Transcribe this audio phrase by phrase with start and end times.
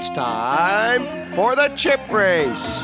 [0.00, 2.78] It's time for the chip race.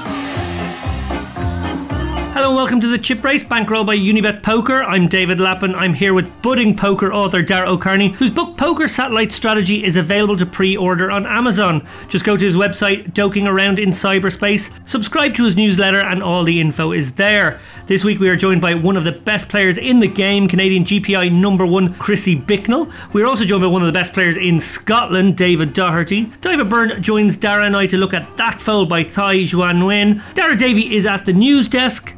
[2.35, 4.83] Hello and welcome to the Chip Race, bankroll by Unibet Poker.
[4.83, 5.73] I'm David Lappin.
[5.77, 10.37] I'm here with budding poker author Dara O'Kearney, whose book Poker Satellite Strategy is available
[10.39, 11.87] to pre-order on Amazon.
[12.09, 16.43] Just go to his website, Joking Around in Cyberspace, subscribe to his newsletter, and all
[16.43, 17.61] the info is there.
[17.87, 20.83] This week we are joined by one of the best players in the game, Canadian
[20.83, 22.91] GPI number one, Krissy Bicknell.
[23.13, 26.27] We're also joined by one of the best players in Scotland, David Docherty.
[26.41, 30.21] Daiva Byrne joins Dara and I to look at that foul by Thi Xua Nguyen.
[30.35, 32.13] Daragh Davey is at the news desk.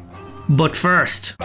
[0.49, 1.35] But first,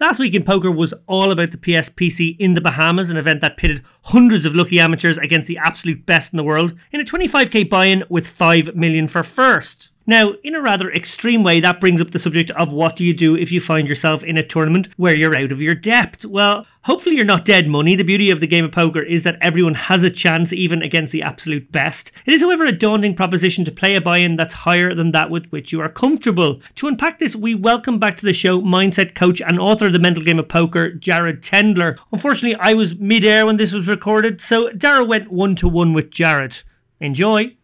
[0.00, 3.56] Last week in poker was all about the PSPC in the Bahamas, an event that
[3.56, 7.68] pitted hundreds of lucky amateurs against the absolute best in the world in a 25k
[7.68, 9.90] buy-in with 5 million for first.
[10.08, 13.12] Now, in a rather extreme way, that brings up the subject of what do you
[13.12, 16.24] do if you find yourself in a tournament where you're out of your depth?
[16.24, 17.94] Well, hopefully you're not dead money.
[17.94, 21.12] The beauty of the game of poker is that everyone has a chance, even against
[21.12, 22.10] the absolute best.
[22.24, 25.28] It is, however, a daunting proposition to play a buy in that's higher than that
[25.28, 26.62] with which you are comfortable.
[26.76, 29.98] To unpack this, we welcome back to the show mindset coach and author of The
[29.98, 31.98] Mental Game of Poker, Jared Tendler.
[32.12, 35.92] Unfortunately, I was mid air when this was recorded, so Dara went one to one
[35.92, 36.62] with Jared.
[36.98, 37.57] Enjoy.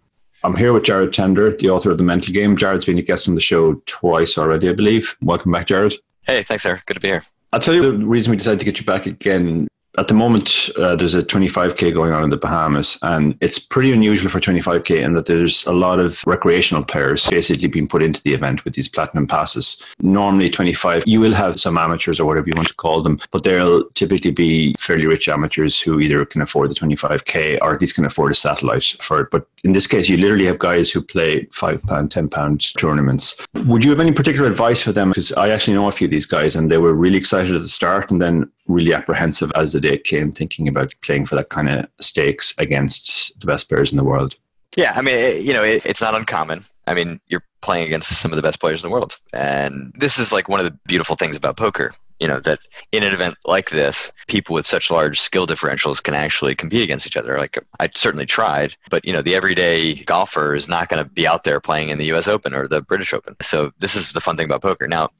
[0.45, 2.55] I'm here with Jared Tendler, the author of The Mental Game.
[2.55, 5.17] Jared's been a guest on the show twice already, I believe.
[5.23, 5.95] Welcome back, Jared.
[6.27, 6.84] Hey, thanks, Eric.
[6.84, 7.25] Good to be here.
[7.55, 10.70] I'll tell you the reason we decided to get you back again at the moment,
[10.77, 15.03] uh, there's a 25k going on in the Bahamas, and it's pretty unusual for 25k
[15.03, 18.75] in that there's a lot of recreational players basically being put into the event with
[18.75, 19.83] these platinum passes.
[20.00, 23.45] Normally, 25, you will have some amateurs or whatever you want to call them, but
[23.45, 27.95] they'll typically be fairly rich amateurs who either can afford the 25k or at least
[27.95, 29.31] can afford a satellite for it.
[29.31, 33.41] But in this case, you literally have guys who play five pound, ten pound tournaments.
[33.55, 35.11] Would you have any particular advice for them?
[35.11, 37.62] Because I actually know a few of these guys, and they were really excited at
[37.62, 41.48] the start, and then really apprehensive as the day came, thinking about playing for that
[41.48, 44.36] kind of stakes against the best players in the world.
[44.76, 46.64] Yeah, I mean, it, you know, it, it's not uncommon.
[46.86, 50.18] I mean, you're playing against some of the best players in the world, and this
[50.18, 51.92] is like one of the beautiful things about poker.
[52.20, 52.60] You know that
[52.92, 57.06] in an event like this, people with such large skill differentials can actually compete against
[57.06, 57.38] each other.
[57.38, 61.26] Like I certainly tried, but you know the everyday golfer is not going to be
[61.26, 62.28] out there playing in the U.S.
[62.28, 63.34] Open or the British Open.
[63.42, 64.86] So this is the fun thing about poker.
[64.86, 65.10] Now,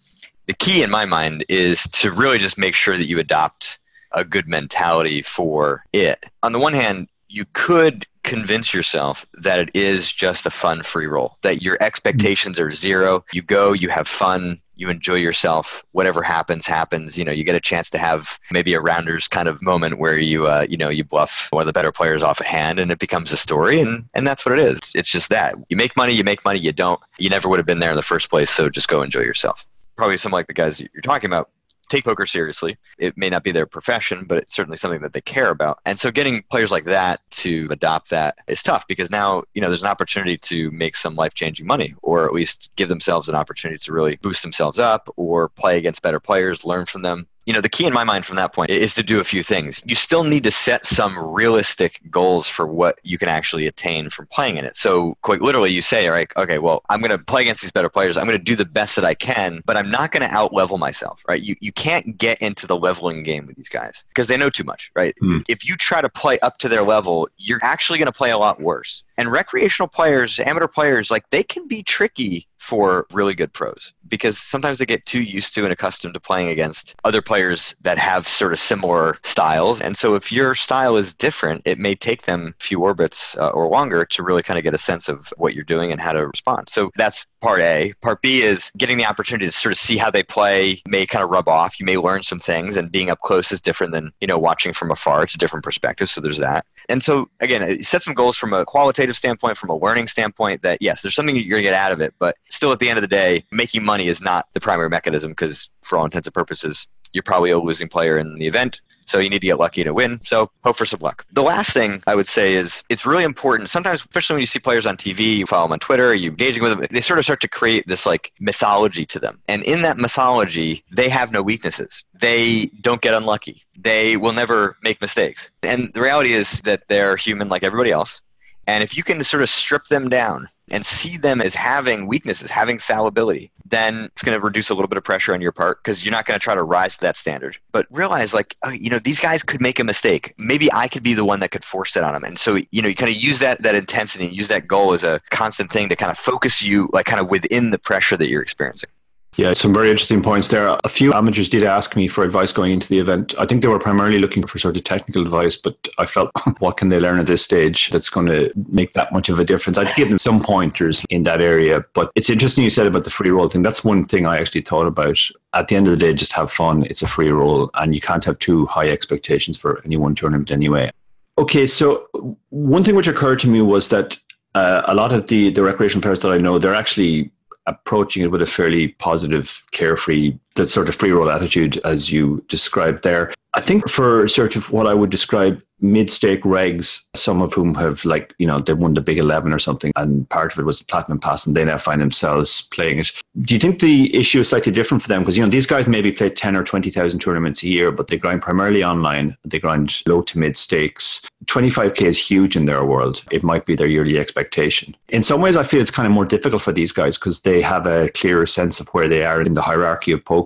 [0.47, 3.79] the key in my mind is to really just make sure that you adopt
[4.13, 6.25] a good mentality for it.
[6.43, 11.07] On the one hand, you could convince yourself that it is just a fun free
[11.07, 13.25] roll, that your expectations are zero.
[13.33, 15.85] You go, you have fun, you enjoy yourself.
[15.93, 17.19] Whatever happens, happens.
[17.19, 20.17] You know, you get a chance to have maybe a rounders kind of moment where
[20.17, 22.91] you, uh, you know, you bluff one of the better players off a hand, and
[22.91, 24.79] it becomes a story, and and that's what it is.
[24.95, 27.01] It's just that you make money, you make money, you don't.
[27.19, 29.67] You never would have been there in the first place, so just go enjoy yourself
[29.97, 31.51] probably some like the guys you're talking about
[31.89, 32.77] take poker seriously.
[32.99, 35.81] It may not be their profession, but it's certainly something that they care about.
[35.85, 39.69] And so getting players like that to adopt that is tough because now, you know,
[39.69, 43.79] there's an opportunity to make some life-changing money or at least give themselves an opportunity
[43.79, 47.61] to really boost themselves up or play against better players, learn from them you know
[47.61, 49.83] the key in my mind from that point is to do a few things.
[49.85, 54.27] You still need to set some realistic goals for what you can actually attain from
[54.27, 54.77] playing in it.
[54.77, 57.71] So quite literally you say all right okay well i'm going to play against these
[57.71, 58.17] better players.
[58.17, 60.53] I'm going to do the best that i can but i'm not going to out
[60.53, 61.43] level myself right?
[61.43, 64.65] You, you can't get into the leveling game with these guys because they know too
[64.65, 65.15] much right?
[65.23, 65.43] Mm.
[65.49, 68.39] if you try to play up to their level you're actually going to play a
[68.39, 69.05] lot worse.
[69.17, 74.39] And recreational players amateur players like they can be tricky for really good pros because
[74.39, 78.27] sometimes they get too used to and accustomed to playing against other players that have
[78.27, 79.83] sort of similar styles.
[79.83, 83.49] And so if your style is different, it may take them a few orbits uh,
[83.51, 86.13] or longer to really kind of get a sense of what you're doing and how
[86.13, 86.71] to respond.
[86.71, 87.93] So that's part A.
[88.01, 91.23] Part B is getting the opportunity to sort of see how they play may kind
[91.23, 91.79] of rub off.
[91.79, 94.73] You may learn some things and being up close is different than, you know, watching
[94.73, 95.25] from afar.
[95.25, 96.09] It's a different perspective.
[96.09, 96.65] So there's that.
[96.89, 100.79] And so again, set some goals from a qualitative standpoint, from a learning standpoint that
[100.81, 102.99] yes, there's something you're going to get out of it, but still at the end
[102.99, 106.35] of the day, making money is not the primary mechanism because for all intents and
[106.35, 108.81] purposes, you're probably a losing player in the event.
[109.07, 110.21] So you need to get lucky to win.
[110.25, 111.25] So hope for some luck.
[111.33, 113.71] The last thing I would say is it's really important.
[113.71, 116.63] Sometimes, especially when you see players on TV, you follow them on Twitter, you're engaging
[116.63, 119.41] with them, they sort of start to create this like mythology to them.
[119.49, 122.05] And in that mythology, they have no weaknesses.
[122.15, 123.63] They don't get unlucky.
[123.77, 125.51] They will never make mistakes.
[125.63, 128.21] And the reality is that they're human like everybody else.
[128.67, 132.51] And if you can sort of strip them down and see them as having weaknesses,
[132.51, 135.83] having fallibility, then it's going to reduce a little bit of pressure on your part
[135.83, 137.59] because you're not going to try to rise to that standard.
[137.73, 140.35] But realize, like, oh, you know, these guys could make a mistake.
[140.39, 142.25] Maybe I could be the one that could force that on them.
[142.25, 145.03] And so, you know, you kind of use that that intensity, use that goal as
[145.03, 148.29] a constant thing to kind of focus you, like, kind of within the pressure that
[148.29, 148.91] you're experiencing.
[149.37, 150.79] Yeah, some very interesting points there.
[150.85, 153.35] A few amateurs did ask me for advice going into the event.
[153.39, 156.77] I think they were primarily looking for sort of technical advice, but I felt, what
[156.77, 159.77] can they learn at this stage that's going to make that much of a difference?
[159.77, 161.85] I'd give them some pointers in that area.
[161.95, 163.63] But it's interesting you said about the free roll thing.
[163.63, 165.19] That's one thing I actually thought about.
[165.53, 166.85] At the end of the day, just have fun.
[166.85, 170.51] It's a free roll, and you can't have too high expectations for any one tournament
[170.51, 170.91] anyway.
[171.39, 172.07] Okay, so
[172.51, 174.17] one thing which occurred to me was that
[174.55, 177.33] uh, a lot of the, the recreational players that I know, they're actually
[177.67, 182.45] approaching it with a fairly positive, carefree, that sort of free roll attitude as you
[182.49, 183.33] described there.
[183.55, 188.05] I think for sort of what I would describe mid-stake regs, some of whom have
[188.05, 190.79] like, you know, they won the big 11 or something and part of it was
[190.79, 193.13] the platinum pass and they now find themselves playing it.
[193.43, 195.23] Do you think the issue is slightly different for them?
[195.23, 198.17] Because, you know, these guys maybe play 10 or 20,000 tournaments a year, but they
[198.17, 199.37] grind primarily online.
[199.45, 201.23] They grind low to mid stakes.
[201.47, 203.23] 25k is huge in their world.
[203.31, 204.97] It might be their yearly expectation.
[205.11, 207.61] In some ways, I feel it's kind of more difficult for these guys because they
[207.61, 210.44] have a clearer sense of where they are in the hierarchy of poker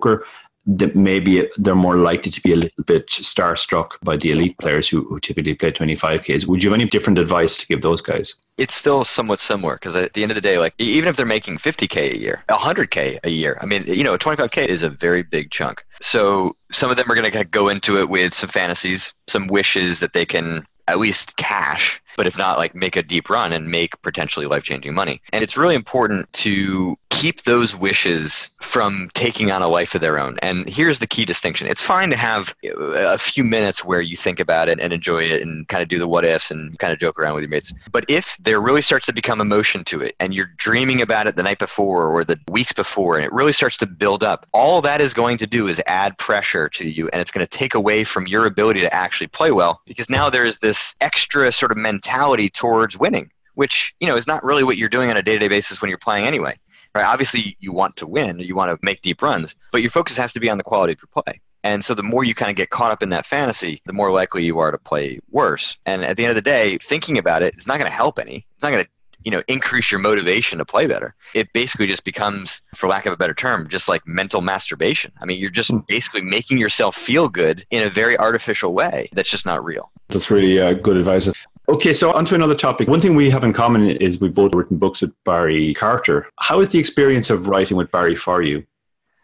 [0.71, 4.87] that maybe they're more likely to be a little bit starstruck by the elite players
[4.87, 6.47] who, who typically play 25Ks.
[6.47, 8.35] Would you have any different advice to give those guys?
[8.57, 11.25] It's still somewhat similar because at the end of the day, like even if they're
[11.25, 15.23] making 50K a year, 100K a year, I mean, you know, 25K is a very
[15.23, 15.83] big chunk.
[16.01, 20.01] So some of them are going to go into it with some fantasies, some wishes
[20.01, 23.71] that they can at least cash but if not, like make a deep run and
[23.71, 25.21] make potentially life changing money.
[25.31, 30.19] And it's really important to keep those wishes from taking on a life of their
[30.19, 30.37] own.
[30.41, 34.41] And here's the key distinction it's fine to have a few minutes where you think
[34.41, 36.99] about it and enjoy it and kind of do the what ifs and kind of
[36.99, 37.73] joke around with your mates.
[37.89, 41.37] But if there really starts to become emotion to it and you're dreaming about it
[41.37, 44.81] the night before or the weeks before and it really starts to build up, all
[44.81, 47.73] that is going to do is add pressure to you and it's going to take
[47.73, 51.77] away from your ability to actually play well because now there's this extra sort of
[51.77, 55.21] mentality mentality towards winning, which you know is not really what you're doing on a
[55.21, 56.57] day-to-day basis when you're playing anyway.
[56.95, 57.05] Right?
[57.05, 60.33] Obviously, you want to win, you want to make deep runs, but your focus has
[60.33, 61.39] to be on the quality of your play.
[61.63, 64.11] And so the more you kind of get caught up in that fantasy, the more
[64.11, 65.77] likely you are to play worse.
[65.85, 68.17] And at the end of the day, thinking about it is not going to help
[68.17, 68.47] any.
[68.55, 68.89] It's not going to
[69.23, 73.11] you know increase your motivation to play better it basically just becomes for lack of
[73.11, 75.79] a better term just like mental masturbation i mean you're just hmm.
[75.89, 80.31] basically making yourself feel good in a very artificial way that's just not real that's
[80.31, 81.29] really uh, good advice
[81.69, 82.87] Okay, so on to another topic.
[82.87, 86.27] One thing we have in common is we've both written books with Barry Carter.
[86.39, 88.65] How is the experience of writing with Barry for you?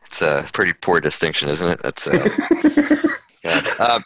[0.06, 1.80] It's a pretty poor distinction, isn't it?
[1.82, 2.30] That's uh,
[3.44, 3.62] yeah.
[3.80, 4.04] Um,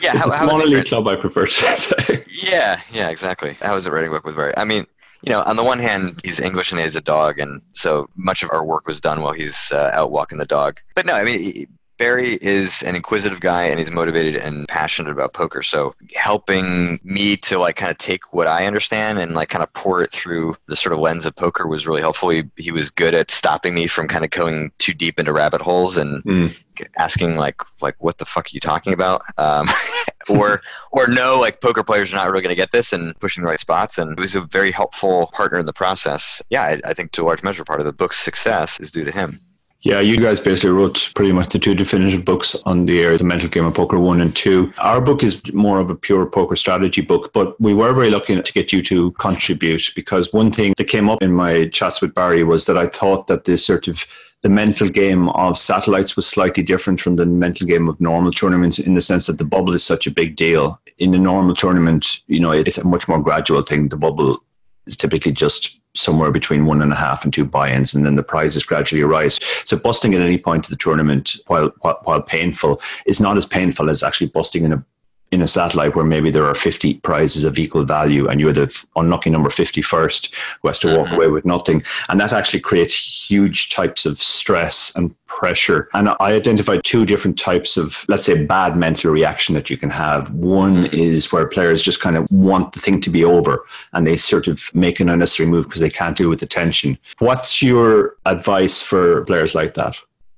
[0.00, 2.24] yeah, how, a small elite club, I prefer to say.
[2.30, 3.54] Yeah, yeah, exactly.
[3.60, 4.56] How is it writing book with Barry?
[4.56, 4.86] I mean,
[5.22, 8.44] you know, on the one hand, he's English and he's a dog, and so much
[8.44, 10.78] of our work was done while he's uh, out walking the dog.
[10.94, 11.66] But no, I mean,
[12.02, 15.62] Barry is an inquisitive guy and he's motivated and passionate about poker.
[15.62, 19.72] So helping me to like kind of take what I understand and like kind of
[19.72, 22.30] pour it through the sort of lens of poker was really helpful.
[22.30, 25.60] He, he was good at stopping me from kind of going too deep into rabbit
[25.60, 26.52] holes and mm.
[26.98, 29.22] asking like like what the fuck are you talking about?
[29.38, 29.68] Um,
[30.28, 30.60] or
[30.90, 33.48] or no, like poker players are not really going to get this and pushing the
[33.48, 33.96] right spots.
[33.96, 36.42] And it was a very helpful partner in the process.
[36.50, 39.04] Yeah, I, I think to a large measure, part of the book's success is due
[39.04, 39.40] to him.
[39.82, 43.24] Yeah, you guys basically wrote pretty much the two definitive books on the area, the
[43.24, 44.72] mental game of poker one and two.
[44.78, 48.40] Our book is more of a pure poker strategy book, but we were very lucky
[48.40, 52.14] to get you to contribute because one thing that came up in my chats with
[52.14, 54.06] Barry was that I thought that this sort of
[54.42, 58.78] the mental game of satellites was slightly different from the mental game of normal tournaments
[58.78, 60.80] in the sense that the bubble is such a big deal.
[60.98, 63.88] In a normal tournament, you know, it's a much more gradual thing.
[63.88, 64.38] The bubble
[64.86, 68.22] is typically just somewhere between one and a half and two buy-ins, and then the
[68.22, 69.38] prizes gradually rise.
[69.64, 73.44] So busting at any point of the tournament, while, while while painful, is not as
[73.44, 74.84] painful as actually busting in a
[75.32, 78.84] in a satellite where maybe there are 50 prizes of equal value and you're the
[78.96, 81.16] unlucky number 51st who has to walk mm-hmm.
[81.16, 81.82] away with nothing.
[82.10, 85.88] And that actually creates huge types of stress and pressure.
[85.94, 89.90] And I identified two different types of, let's say, bad mental reaction that you can
[89.90, 90.32] have.
[90.34, 90.94] One mm-hmm.
[90.94, 94.46] is where players just kind of want the thing to be over and they sort
[94.48, 96.98] of make an unnecessary move because they can't deal with the tension.
[97.20, 99.96] What's your advice for players like that?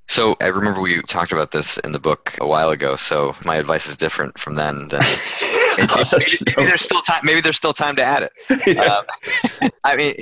[0.08, 2.96] So I remember we talked about this in the book a while ago.
[2.96, 4.88] So my advice is different from then.
[4.88, 5.02] then
[5.78, 7.20] maybe, maybe, there's still time.
[7.25, 8.32] Maybe there's still time to add it.
[8.66, 8.82] Yeah.
[8.82, 10.14] Um, I mean,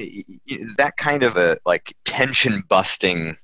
[0.76, 3.36] that kind of a like tension busting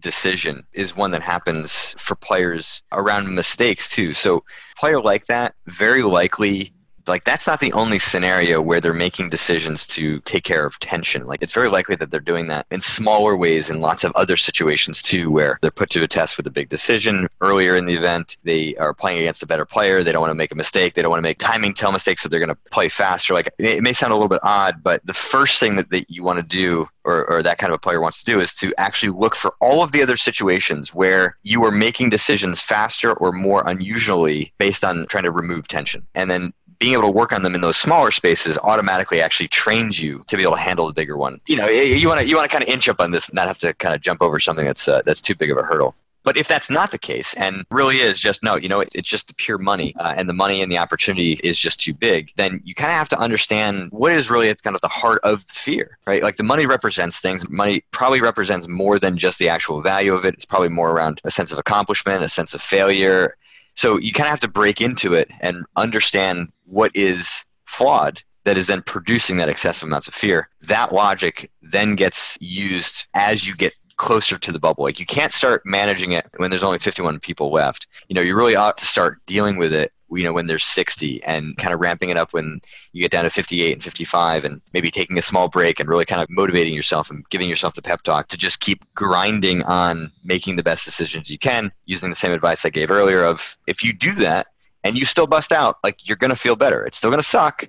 [0.00, 4.12] decision is one that happens for players around mistakes too.
[4.12, 4.44] So
[4.78, 6.72] player like that very likely
[7.06, 11.26] like that's not the only scenario where they're making decisions to take care of tension.
[11.26, 14.36] Like it's very likely that they're doing that in smaller ways in lots of other
[14.36, 17.94] situations too, where they're put to a test with a big decision earlier in the
[17.94, 18.36] event.
[18.44, 20.02] They are playing against a better player.
[20.02, 20.94] They don't want to make a mistake.
[20.94, 23.34] They don't want to make timing tell mistakes, so they're going to play faster.
[23.34, 26.22] Like it may sound a little bit odd, but the first thing that, that you
[26.22, 28.72] want to do or, or that kind of a player wants to do is to
[28.78, 33.32] actually look for all of the other situations where you are making decisions faster or
[33.32, 36.06] more unusually based on trying to remove tension.
[36.14, 40.00] And then being able to work on them in those smaller spaces automatically actually trains
[40.02, 41.40] you to be able to handle the bigger one.
[41.46, 43.46] You know, you want to you want to kind of inch up on this, not
[43.46, 45.94] have to kind of jump over something that's uh, that's too big of a hurdle.
[46.24, 49.08] But if that's not the case, and really is just no, you know, it, it's
[49.08, 52.32] just the pure money, uh, and the money and the opportunity is just too big,
[52.36, 55.20] then you kind of have to understand what is really at kind of the heart
[55.22, 56.22] of the fear, right?
[56.22, 57.48] Like the money represents things.
[57.48, 60.34] Money probably represents more than just the actual value of it.
[60.34, 63.36] It's probably more around a sense of accomplishment, a sense of failure.
[63.74, 68.56] So you kind of have to break into it and understand what is flawed that
[68.56, 70.48] is then producing that excessive amounts of fear.
[70.62, 73.72] That logic then gets used as you get
[74.04, 74.84] closer to the bubble.
[74.84, 77.86] Like you can't start managing it when there's only 51 people left.
[78.08, 81.24] You know, you really ought to start dealing with it, you know, when there's 60
[81.24, 82.60] and kind of ramping it up when
[82.92, 86.04] you get down to 58 and 55 and maybe taking a small break and really
[86.04, 90.12] kind of motivating yourself and giving yourself the pep talk to just keep grinding on
[90.22, 93.82] making the best decisions you can using the same advice I gave earlier of if
[93.82, 94.48] you do that
[94.84, 96.84] and you still bust out, like you're going to feel better.
[96.84, 97.66] It's still going to suck,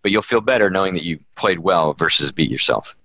[0.00, 2.96] but you'll feel better knowing that you played well versus beat yourself.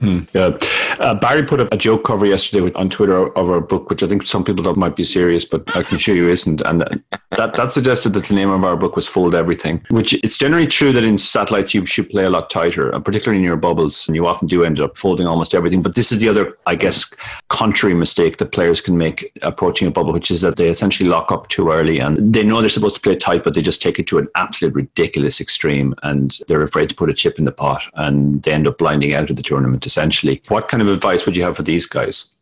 [0.00, 0.56] Mm, yeah.
[0.98, 4.06] Uh, Barry put a, a, joke cover yesterday on Twitter of our book, which I
[4.06, 6.60] think some people thought might be serious, but I can assure you isn't.
[6.62, 6.80] And
[7.30, 10.66] that, that suggested that the name of our book was Fold Everything, which it's generally
[10.66, 14.06] true that in satellites you should play a lot tighter, and particularly in your bubbles,
[14.08, 15.80] and you often do end up folding almost everything.
[15.80, 17.12] But this is the other, I guess,
[17.48, 21.30] contrary mistake that players can make approaching a bubble, which is that they essentially lock
[21.30, 23.98] up too early and they know they're supposed to play tight, but they just take
[23.98, 27.52] it to an absolute ridiculous extreme and they're afraid to put a chip in the
[27.52, 30.42] pot and they end up blinding out of the tournament essentially.
[30.48, 32.32] What kind of advice would you have for these guys?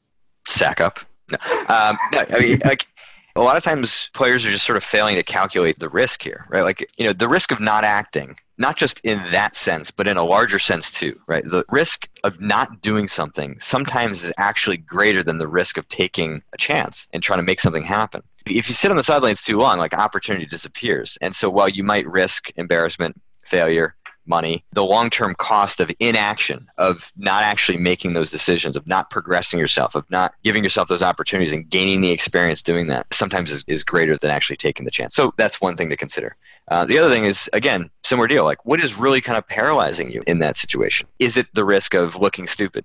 [0.47, 0.99] Sack up.
[1.31, 2.87] No, um, no I mean, like,
[3.35, 6.47] a lot of times players are just sort of failing to calculate the risk here,
[6.51, 6.63] right?
[6.63, 10.17] Like, you know, the risk of not acting, not just in that sense, but in
[10.17, 11.43] a larger sense too, right?
[11.43, 16.43] The risk of not doing something sometimes is actually greater than the risk of taking
[16.53, 18.23] a chance and trying to make something happen.
[18.47, 21.17] If you sit on the sidelines too long, like opportunity disappears.
[21.23, 23.95] And so while you might risk embarrassment, failure,
[24.27, 29.11] money, the long term cost of inaction, of not actually making those decisions, of not
[29.11, 33.51] progressing yourself, of not giving yourself those opportunities and gaining the experience doing that sometimes
[33.51, 35.15] is, is greater than actually taking the chance.
[35.15, 36.37] So that's one thing to consider.
[36.69, 38.45] Uh, the other thing is, again, similar deal.
[38.45, 41.09] Like, what is really kind of paralyzing you in that situation?
[41.19, 42.85] Is it the risk of looking stupid?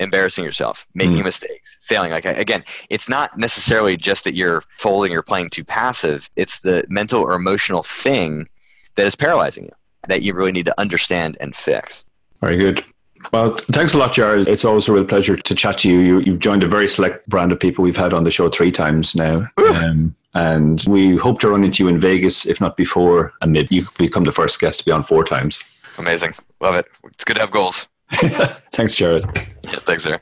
[0.00, 1.24] embarrassing yourself, making mm.
[1.24, 2.10] mistakes, failing.
[2.10, 6.28] Like again, it's not necessarily just that you're folding or playing too passive.
[6.36, 8.48] It's the mental or emotional thing
[8.96, 9.72] that is paralyzing you
[10.08, 12.04] that you really need to understand and fix.
[12.40, 12.84] Very good.
[13.32, 14.48] Well, thanks a lot, Jared.
[14.48, 16.20] It's always a real pleasure to chat to you.
[16.20, 18.70] you have joined a very select brand of people we've had on the show three
[18.70, 19.36] times now.
[19.56, 23.76] Um, and we hope to run into you in Vegas, if not before, and maybe
[23.76, 25.62] you become the first guest to be on four times.
[25.98, 26.34] Amazing.
[26.60, 26.86] Love it.
[27.04, 27.88] It's good to have goals.
[28.72, 29.24] thanks, Jared.
[29.64, 30.20] Yeah, thanks, sir.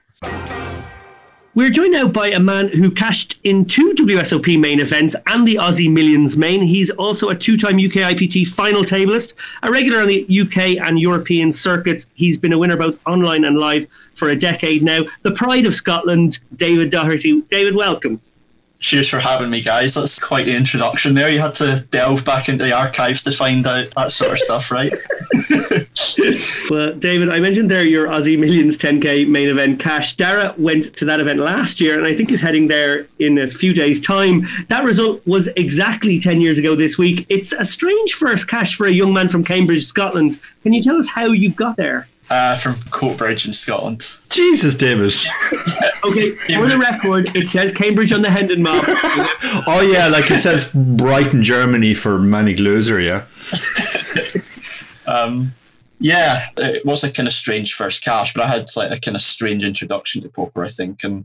[1.54, 5.56] We're joined now by a man who cashed in two WSOP main events and the
[5.56, 6.62] Aussie Millions main.
[6.62, 10.98] He's also a two time UK IPT final tableist, a regular on the UK and
[10.98, 12.06] European circuits.
[12.14, 15.02] He's been a winner both online and live for a decade now.
[15.24, 17.46] The pride of Scotland, David Docherty.
[17.50, 18.22] David, welcome.
[18.78, 19.92] Cheers for having me, guys.
[19.92, 21.28] That's quite the introduction there.
[21.28, 24.70] You had to delve back into the archives to find out that sort of stuff,
[24.70, 24.92] right?
[26.70, 30.16] well, David, I mentioned there your Aussie Millions 10K main event cash.
[30.16, 33.46] Dara went to that event last year and I think is heading there in a
[33.46, 34.46] few days' time.
[34.68, 37.26] That result was exactly 10 years ago this week.
[37.28, 40.40] It's a strange first cash for a young man from Cambridge, Scotland.
[40.62, 42.08] Can you tell us how you got there?
[42.30, 44.02] Uh, from Coatbridge in Scotland.
[44.30, 45.12] Jesus, David.
[46.04, 48.84] okay, for the record, it says Cambridge on the Hendon Mob.
[49.66, 53.24] oh yeah, like it says Brighton, Germany for Manic Loser, yeah.
[55.06, 55.52] um,
[56.02, 59.16] yeah, it was a kind of strange first cash, but I had like a kind
[59.16, 61.04] of strange introduction to poker, I think.
[61.04, 61.24] And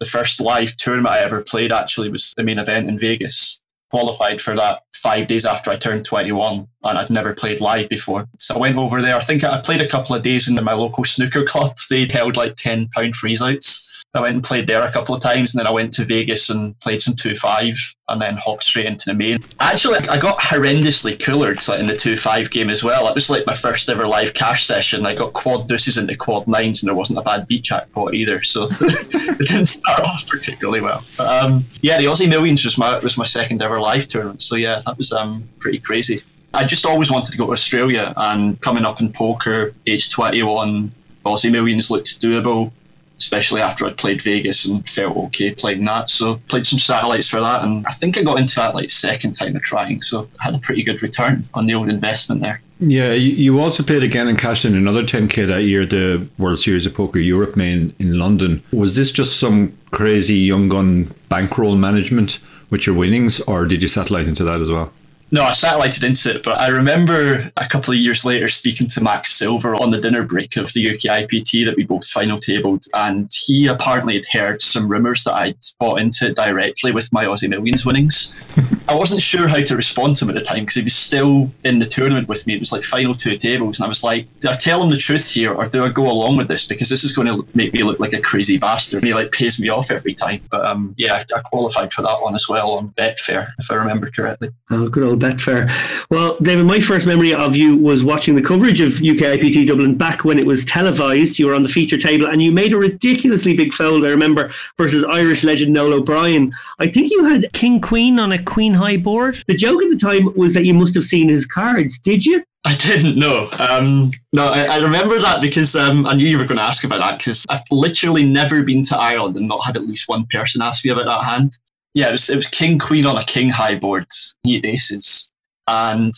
[0.00, 4.42] the first live tournament I ever played actually was the main event in Vegas qualified
[4.42, 8.26] for that five days after I turned 21 and I'd never played live before.
[8.38, 9.16] So I went over there.
[9.16, 11.76] I think I played a couple of days in my local snooker club.
[11.90, 13.97] They'd held like £10 freeze outs.
[14.14, 16.50] I went and played there a couple of times, and then I went to Vegas
[16.50, 17.76] and played some two five,
[18.08, 19.38] and then hopped straight into the main.
[19.60, 23.06] Actually, I got horrendously coolered in the two five game as well.
[23.08, 25.04] It was like my first ever live cash session.
[25.04, 28.42] I got quad deuces into quad nines, and there wasn't a bad beat jackpot either,
[28.42, 31.04] so it didn't start off particularly well.
[31.16, 34.56] But, um, yeah, the Aussie Millions was my was my second ever live tournament, so
[34.56, 36.22] yeah, that was um, pretty crazy.
[36.54, 40.42] I just always wanted to go to Australia, and coming up in poker, age twenty
[40.42, 40.92] one,
[41.26, 42.72] Aussie Millions looked doable
[43.18, 46.10] especially after I'd played Vegas and felt okay playing that.
[46.10, 49.32] So played some satellites for that, and I think I got into that like second
[49.32, 50.00] time of trying.
[50.00, 52.62] So had a pretty good return on the old investment there.
[52.80, 56.86] Yeah, you, also played again and cashed in another 10k that year, the World Series
[56.86, 58.62] of Poker Europe main in London.
[58.72, 62.38] Was this just some crazy young gun bankroll management
[62.70, 64.92] with your winnings, or did you satellite into that as well?
[65.30, 69.02] No, I satellited into it, but I remember a couple of years later speaking to
[69.02, 72.84] Max Silver on the dinner break of the UK IPT that we both final tabled,
[72.94, 77.24] and he apparently had heard some rumours that I'd bought into it directly with my
[77.24, 78.34] Aussie Millions winnings.
[78.88, 81.50] I wasn't sure how to respond to him at the time because he was still
[81.64, 82.54] in the tournament with me.
[82.54, 84.96] It was like final two tables, and I was like, do I tell him the
[84.96, 87.74] truth here or do I go along with this because this is going to make
[87.74, 89.02] me look like a crazy bastard?
[89.02, 90.40] And he like pays me off every time.
[90.50, 94.10] But um, yeah, I qualified for that one as well on Betfair, if I remember
[94.10, 94.50] correctly.
[94.70, 95.70] Oh, good old Betfair.
[96.08, 99.96] Well, David, my first memory of you was watching the coverage of UK IPT Dublin
[99.96, 101.38] back when it was televised.
[101.38, 104.50] You were on the feature table and you made a ridiculously big fold, I remember,
[104.78, 106.54] versus Irish legend Noel O'Brien.
[106.78, 109.42] I think you had King Queen on a Queen High board.
[109.46, 111.98] The joke at the time was that you must have seen his cards.
[111.98, 112.42] Did you?
[112.64, 113.48] I didn't know.
[113.58, 116.84] Um, no, I, I, remember that because um, I knew you were going to ask
[116.84, 120.26] about that because I've literally never been to Ireland and not had at least one
[120.30, 121.56] person ask me about that hand.
[121.94, 124.06] Yeah, it was, it was King Queen on a King High board,
[124.46, 125.32] eight aces.
[125.66, 126.12] And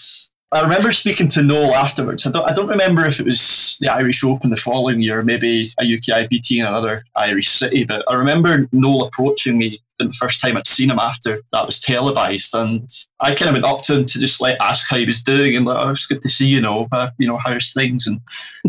[0.53, 2.27] I remember speaking to Noel afterwards.
[2.27, 5.69] I don't, I don't remember if it was the Irish Open the following year, maybe
[5.81, 10.41] a UK IPT in another Irish city, but I remember Noel approaching me the first
[10.41, 12.89] time I'd seen him after that was televised, and
[13.21, 15.57] I kind of went up to him to just like ask how he was doing,
[15.57, 18.07] and like, oh, it's good to see you know, uh, you know, how's things?
[18.07, 18.21] And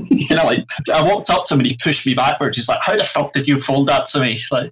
[0.09, 2.57] you know, like I walked up to him and he pushed me backwards.
[2.57, 4.71] He's like, "How the fuck did you fold that to me?" Like,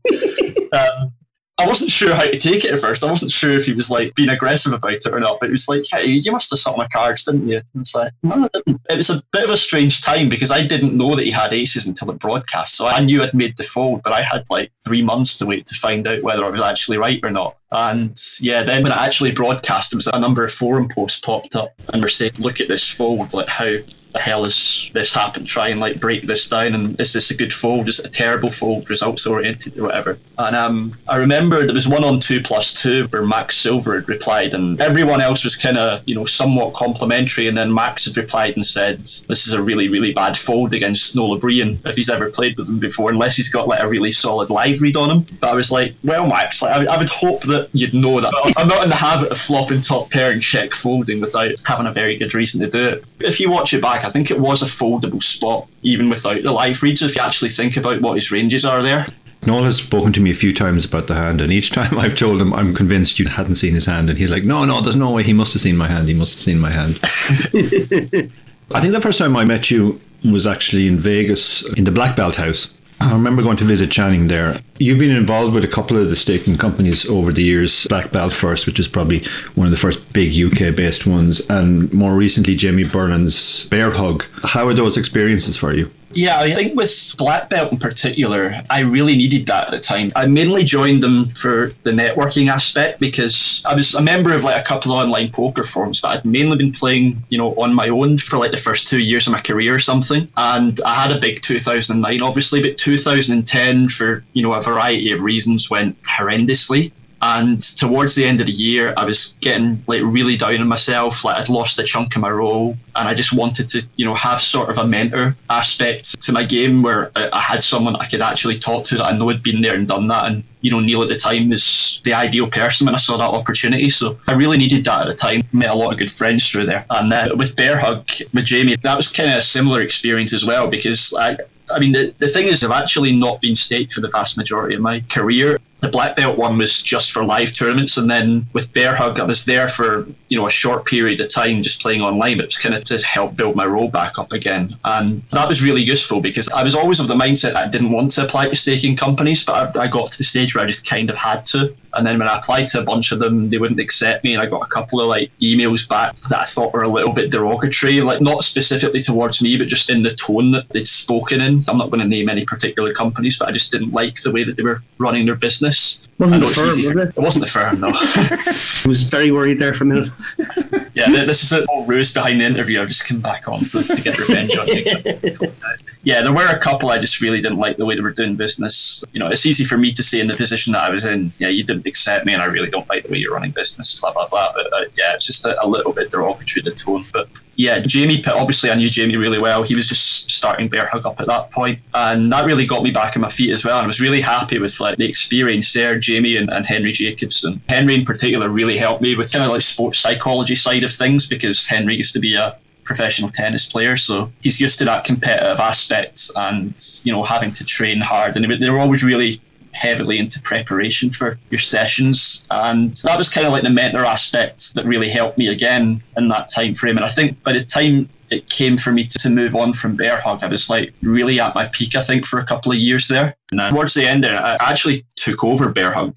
[0.73, 1.13] um,
[1.59, 3.03] I wasn't sure how to take it at first.
[3.03, 5.39] I wasn't sure if he was like being aggressive about it or not.
[5.41, 7.57] But it was like, hey, you must have sucked my cards, didn't you?
[7.57, 8.81] And it's like, no, I didn't.
[8.89, 11.53] It was a bit of a strange time because I didn't know that he had
[11.53, 12.77] aces until the broadcast.
[12.77, 15.65] So I knew I'd made the fold, but I had like three months to wait
[15.65, 17.57] to find out whether I was actually right or not.
[17.71, 21.55] And yeah, then when I actually broadcast, there was a number of forum posts popped
[21.55, 23.75] up and were saying, look at this fold, like how
[24.11, 25.47] the hell has this happened?
[25.47, 26.73] Try and like break this down.
[26.73, 27.87] And is this a good fold?
[27.87, 28.89] Is it a terrible fold?
[28.89, 30.17] Results oriented or whatever?
[30.37, 34.09] And um, I remember there was one on two plus two where Max Silver had
[34.09, 37.47] replied, and everyone else was kind of you know somewhat complimentary.
[37.47, 41.15] And then Max had replied and said, "This is a really really bad fold against
[41.15, 44.11] Noel O'Brien if he's ever played with him before, unless he's got like a really
[44.11, 47.09] solid live read on him." But I was like, "Well, Max, like, I, I would
[47.09, 50.41] hope that you'd know that I'm not in the habit of flopping top pair and
[50.41, 53.05] check folding without having a very good reason to do it.
[53.19, 56.51] If you watch it back." I think it was a foldable spot, even without the
[56.51, 59.05] live reads, if you actually think about what his ranges are there.
[59.45, 62.17] Noel has spoken to me a few times about the hand, and each time I've
[62.17, 64.95] told him I'm convinced you hadn't seen his hand, and he's like, "No, no, there's
[64.95, 65.23] no way.
[65.23, 66.07] He must have seen my hand.
[66.07, 66.99] He must have seen my hand."
[68.71, 72.15] I think the first time I met you was actually in Vegas in the Black
[72.15, 72.73] Belt House.
[73.01, 74.59] I remember going to visit Channing there.
[74.77, 77.85] You've been involved with a couple of the staking companies over the years.
[77.87, 81.91] Black Belt first, which is probably one of the first big UK based ones, and
[81.93, 84.25] more recently Jamie Burland's Bear Hug.
[84.43, 85.89] How are those experiences for you?
[86.13, 90.11] Yeah, I think with Black Belt in particular, I really needed that at the time.
[90.15, 94.59] I mainly joined them for the networking aspect because I was a member of like
[94.59, 97.89] a couple of online poker forums, but I'd mainly been playing, you know, on my
[97.89, 100.27] own for like the first two years of my career or something.
[100.35, 105.21] And I had a big 2009, obviously, but 2010, for, you know, a variety of
[105.21, 106.91] reasons, went horrendously.
[107.21, 111.25] And towards the end of the year, I was getting like really down on myself.
[111.25, 114.13] Like I'd lost a chunk of my role, and I just wanted to, you know,
[114.13, 118.21] have sort of a mentor aspect to my game where I had someone I could
[118.21, 120.25] actually talk to that I know had been there and done that.
[120.25, 123.23] And you know, Neil at the time was the ideal person when I saw that
[123.23, 123.89] opportunity.
[123.89, 125.41] So I really needed that at the time.
[125.51, 126.85] Met a lot of good friends through there.
[126.89, 130.45] And uh, with Bear Hug, with Jamie, that was kind of a similar experience as
[130.45, 131.37] well because I.
[131.71, 134.73] I mean, the, the thing is, I've actually not been staked for the vast majority
[134.73, 138.71] of my career the black belt one was just for live tournaments and then with
[138.73, 142.01] bear hug i was there for you know a short period of time just playing
[142.01, 145.47] online it was kind of to help build my role back up again and that
[145.47, 148.47] was really useful because i was always of the mindset i didn't want to apply
[148.47, 151.17] to staking companies but I, I got to the stage where i just kind of
[151.17, 154.23] had to and then when I applied to a bunch of them, they wouldn't accept
[154.23, 154.33] me.
[154.33, 157.13] And I got a couple of like emails back that I thought were a little
[157.13, 161.41] bit derogatory, like not specifically towards me, but just in the tone that they'd spoken
[161.41, 161.61] in.
[161.67, 164.43] I'm not going to name any particular companies, but I just didn't like the way
[164.43, 166.08] that they were running their business this.
[166.19, 166.97] Wasn't the firm, was it?
[166.97, 167.91] It wasn't the firm, no.
[167.95, 170.11] I was very worried there for a minute.
[170.93, 172.81] yeah, this is a whole ruse behind the interview.
[172.81, 174.83] I've just come back on to, to get revenge on you.
[176.03, 178.35] yeah, there were a couple I just really didn't like the way they were doing
[178.35, 179.01] business.
[179.13, 181.31] You know, it's easy for me to say in the position that I was in,
[181.37, 183.97] yeah, you didn't accept me and I really don't like the way you're running business,
[183.99, 184.51] blah, blah, blah.
[184.53, 187.05] But uh, yeah, it's just a, a, little bit derogatory, the tone.
[187.13, 189.63] But yeah, Jamie, obviously I knew Jamie really well.
[189.63, 192.91] He was just starting Bear Hug up at that point, And that really got me
[192.91, 193.77] back on my feet as well.
[193.77, 197.61] And I was really happy with like the experience there, Jamie and, and Henry Jacobson.
[197.69, 201.27] Henry in particular really helped me with kind of like sports psychology side of things
[201.27, 205.59] because Henry used to be a professional tennis player, so he's used to that competitive
[205.59, 208.35] aspect and you know having to train hard.
[208.35, 209.39] And they were always really
[209.73, 212.47] heavily into preparation for your sessions.
[212.51, 216.27] And that was kind of like the mentor aspect that really helped me again in
[216.29, 219.55] that time frame and i think by the time it came for me to, move
[219.55, 222.45] on from bear hug i was like really at my peak i think for a
[222.45, 223.35] couple of years there.
[223.51, 226.15] And towards the end there i actually took over bear hug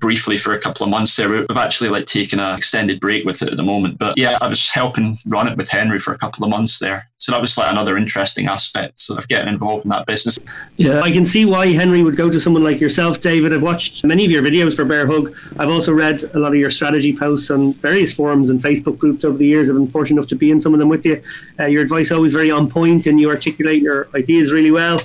[0.00, 1.28] briefly for a couple of months there.
[1.28, 3.98] We've actually like taken an extended break with it at the moment.
[3.98, 7.08] But yeah, I was helping run it with Henry for a couple of months there.
[7.18, 10.38] So that was like another interesting aspect of getting involved in that business.
[10.78, 13.52] Yeah, I can see why Henry would go to someone like yourself, David.
[13.52, 15.36] I've watched many of your videos for Bear Hug.
[15.58, 19.22] I've also read a lot of your strategy posts on various forums and Facebook groups
[19.26, 19.68] over the years.
[19.68, 21.22] I've been fortunate enough to be in some of them with you.
[21.58, 24.98] Uh, your advice always very on point, and you articulate your ideas really well.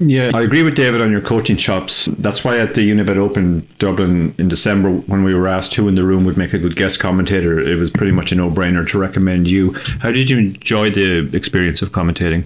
[0.00, 2.06] Yeah, I agree with David on your coaching chops.
[2.18, 5.94] That's why at the Unibet Open Dublin in December, when we were asked who in
[5.94, 8.88] the room would make a good guest commentator, it was pretty much a no brainer
[8.88, 9.74] to recommend you.
[10.00, 12.44] How did you enjoy the experience of commentating?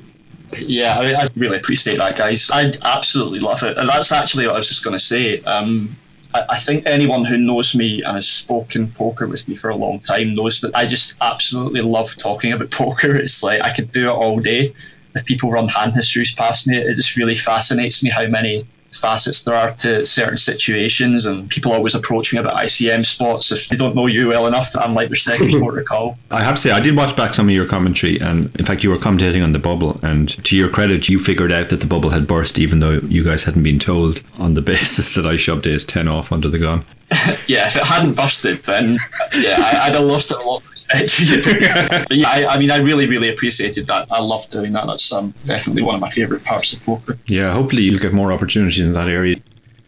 [0.58, 2.50] Yeah, I, mean, I really appreciate that, guys.
[2.52, 3.78] I absolutely love it.
[3.78, 5.40] And that's actually what I was just going to say.
[5.42, 5.96] Um,
[6.34, 9.76] I, I think anyone who knows me and has spoken poker with me for a
[9.76, 13.14] long time knows that I just absolutely love talking about poker.
[13.14, 14.74] It's like I could do it all day
[15.14, 19.44] if people run hand histories past me, it just really fascinates me how many facets
[19.44, 21.26] there are to certain situations.
[21.26, 24.72] And people always approach me about ICM spots if they don't know you well enough
[24.72, 26.18] that I'm like their second port of call.
[26.30, 28.84] I have to say, I did watch back some of your commentary, and in fact,
[28.84, 29.98] you were commentating on the bubble.
[30.02, 33.24] And to your credit, you figured out that the bubble had burst, even though you
[33.24, 36.58] guys hadn't been told, on the basis that I shoved ace 10 off under the
[36.58, 36.84] gun.
[37.46, 38.98] yeah, if it hadn't busted, then
[39.36, 41.42] yeah, I, would have lost a lot of respect for you.
[42.08, 44.10] but yeah, I, I, mean, I really, really appreciated that.
[44.10, 44.86] I love doing that.
[44.86, 47.18] That's um, definitely one of my favourite parts of poker.
[47.26, 49.36] Yeah, hopefully you'll get more opportunities in that area.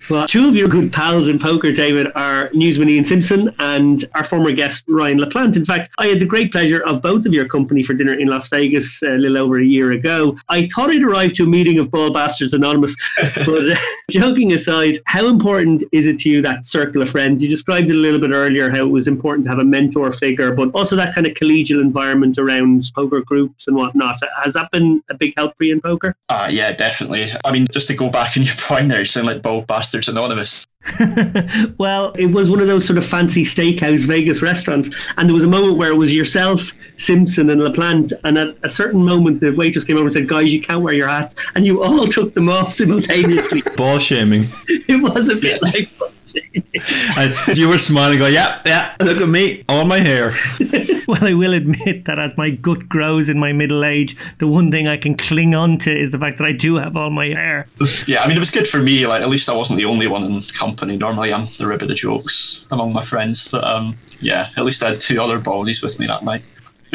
[0.08, 4.22] Well, two of your good pals in poker, David, are newsman Ian Simpson and our
[4.22, 5.56] former guest Ryan LaPlante.
[5.56, 8.28] In fact, I had the great pleasure of both of your company for dinner in
[8.28, 10.36] Las Vegas uh, a little over a year ago.
[10.48, 12.94] I thought I'd arrived to a meeting of Ball Bastards Anonymous,
[13.44, 13.76] but uh,
[14.08, 17.42] joking aside, how important is it to you that circle of friends?
[17.42, 20.12] You described it a little bit earlier how it was important to have a mentor
[20.12, 24.20] figure, but also that kind of collegial environment around poker groups and whatnot.
[24.40, 26.14] Has that been a big help for you in poker?
[26.28, 27.26] Uh, yeah, definitely.
[27.44, 29.95] I mean, just to go back on your point there, you sound like Ball Bastards
[29.96, 30.66] Bastards Anonymous.
[31.78, 35.42] well, it was one of those sort of fancy steakhouse Vegas restaurants, and there was
[35.42, 39.52] a moment where it was yourself, Simpson, and LaPlante, and at a certain moment, the
[39.52, 42.34] waitress came over and said, "Guys, you can't wear your hats," and you all took
[42.34, 43.62] them off simultaneously.
[43.76, 44.44] Ball shaming.
[44.68, 45.90] it was a bit like
[46.34, 50.34] and you were smiling, going, "Yeah, yeah, look at me, all my hair."
[51.08, 54.70] well, I will admit that as my gut grows in my middle age, the one
[54.70, 57.26] thing I can cling on to is the fact that I do have all my
[57.26, 57.66] hair.
[58.06, 59.06] Yeah, I mean, it was good for me.
[59.06, 60.96] Like, at least I wasn't the only one in company.
[60.96, 64.82] Normally, I'm the rib of the jokes among my friends, but um, yeah, at least
[64.82, 66.42] I had two other baldies with me that night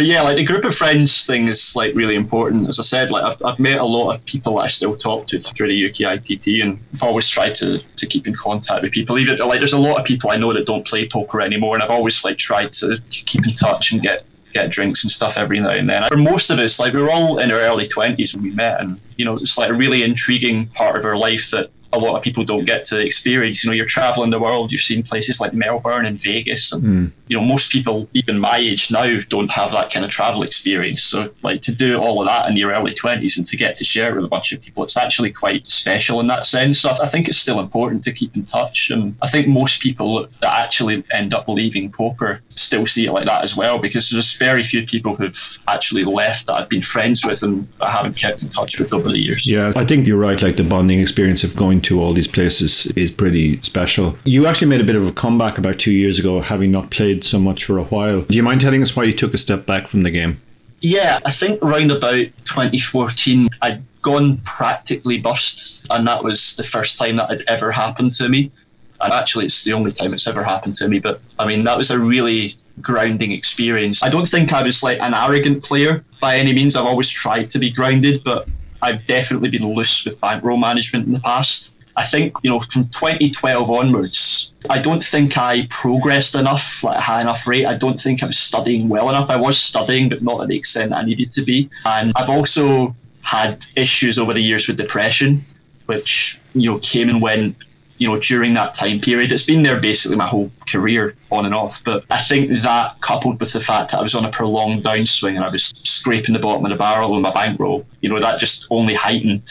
[0.01, 2.67] but yeah, like the group of friends thing is like really important.
[2.67, 5.27] As I said, like I've, I've met a lot of people that I still talk
[5.27, 8.93] to through the UK IPT, and I've always tried to to keep in contact with
[8.93, 9.19] people.
[9.19, 11.83] Even like there's a lot of people I know that don't play poker anymore, and
[11.83, 15.59] I've always like tried to, keep in touch and get get drinks and stuff every
[15.59, 16.01] now and then.
[16.09, 18.81] For most of us, like we were all in our early twenties when we met,
[18.81, 22.15] and you know it's like a really intriguing part of our life that a lot
[22.15, 23.63] of people don't get to experience.
[23.63, 27.11] You know, you're traveling the world, you've seen places like Melbourne and Vegas, and mm.
[27.27, 31.03] you know, most people, even my age now, don't have that kind of travel experience.
[31.03, 33.83] So, like to do all of that in your early twenties and to get to
[33.83, 36.79] share it with a bunch of people, it's actually quite special in that sense.
[36.79, 40.27] So, I think it's still important to keep in touch, and I think most people
[40.39, 44.37] that actually end up leaving poker still see it like that as well, because there's
[44.37, 48.43] very few people who've actually left that I've been friends with and I haven't kept
[48.43, 49.47] in touch with over the years.
[49.47, 50.41] Yeah, I think you're right.
[50.41, 54.17] Like the bonding experience of going to all these places is pretty special.
[54.23, 57.23] You actually made a bit of a comeback about two years ago, having not played
[57.23, 58.21] so much for a while.
[58.21, 60.41] Do you mind telling us why you took a step back from the game?
[60.81, 66.97] Yeah, I think around about 2014, I'd gone practically bust, and that was the first
[66.97, 68.51] time that had ever happened to me.
[68.99, 70.99] And actually, it's the only time it's ever happened to me.
[70.99, 74.03] But I mean, that was a really grounding experience.
[74.03, 76.75] I don't think I was like an arrogant player by any means.
[76.75, 78.47] I've always tried to be grounded, but
[78.81, 81.75] I've definitely been loose with bankroll management in the past.
[81.95, 87.01] I think, you know, from 2012 onwards, I don't think I progressed enough, like a
[87.01, 87.65] high enough rate.
[87.65, 89.29] I don't think I was studying well enough.
[89.29, 91.69] I was studying, but not at the extent I needed to be.
[91.85, 95.43] And I've also had issues over the years with depression,
[95.85, 97.55] which, you know, came and went,
[98.01, 99.31] you know, during that time period.
[99.31, 101.83] It's been there basically my whole career on and off.
[101.83, 105.35] But I think that coupled with the fact that I was on a prolonged downswing
[105.35, 108.39] and I was scraping the bottom of the barrel with my bankroll, you know, that
[108.39, 109.47] just only heightened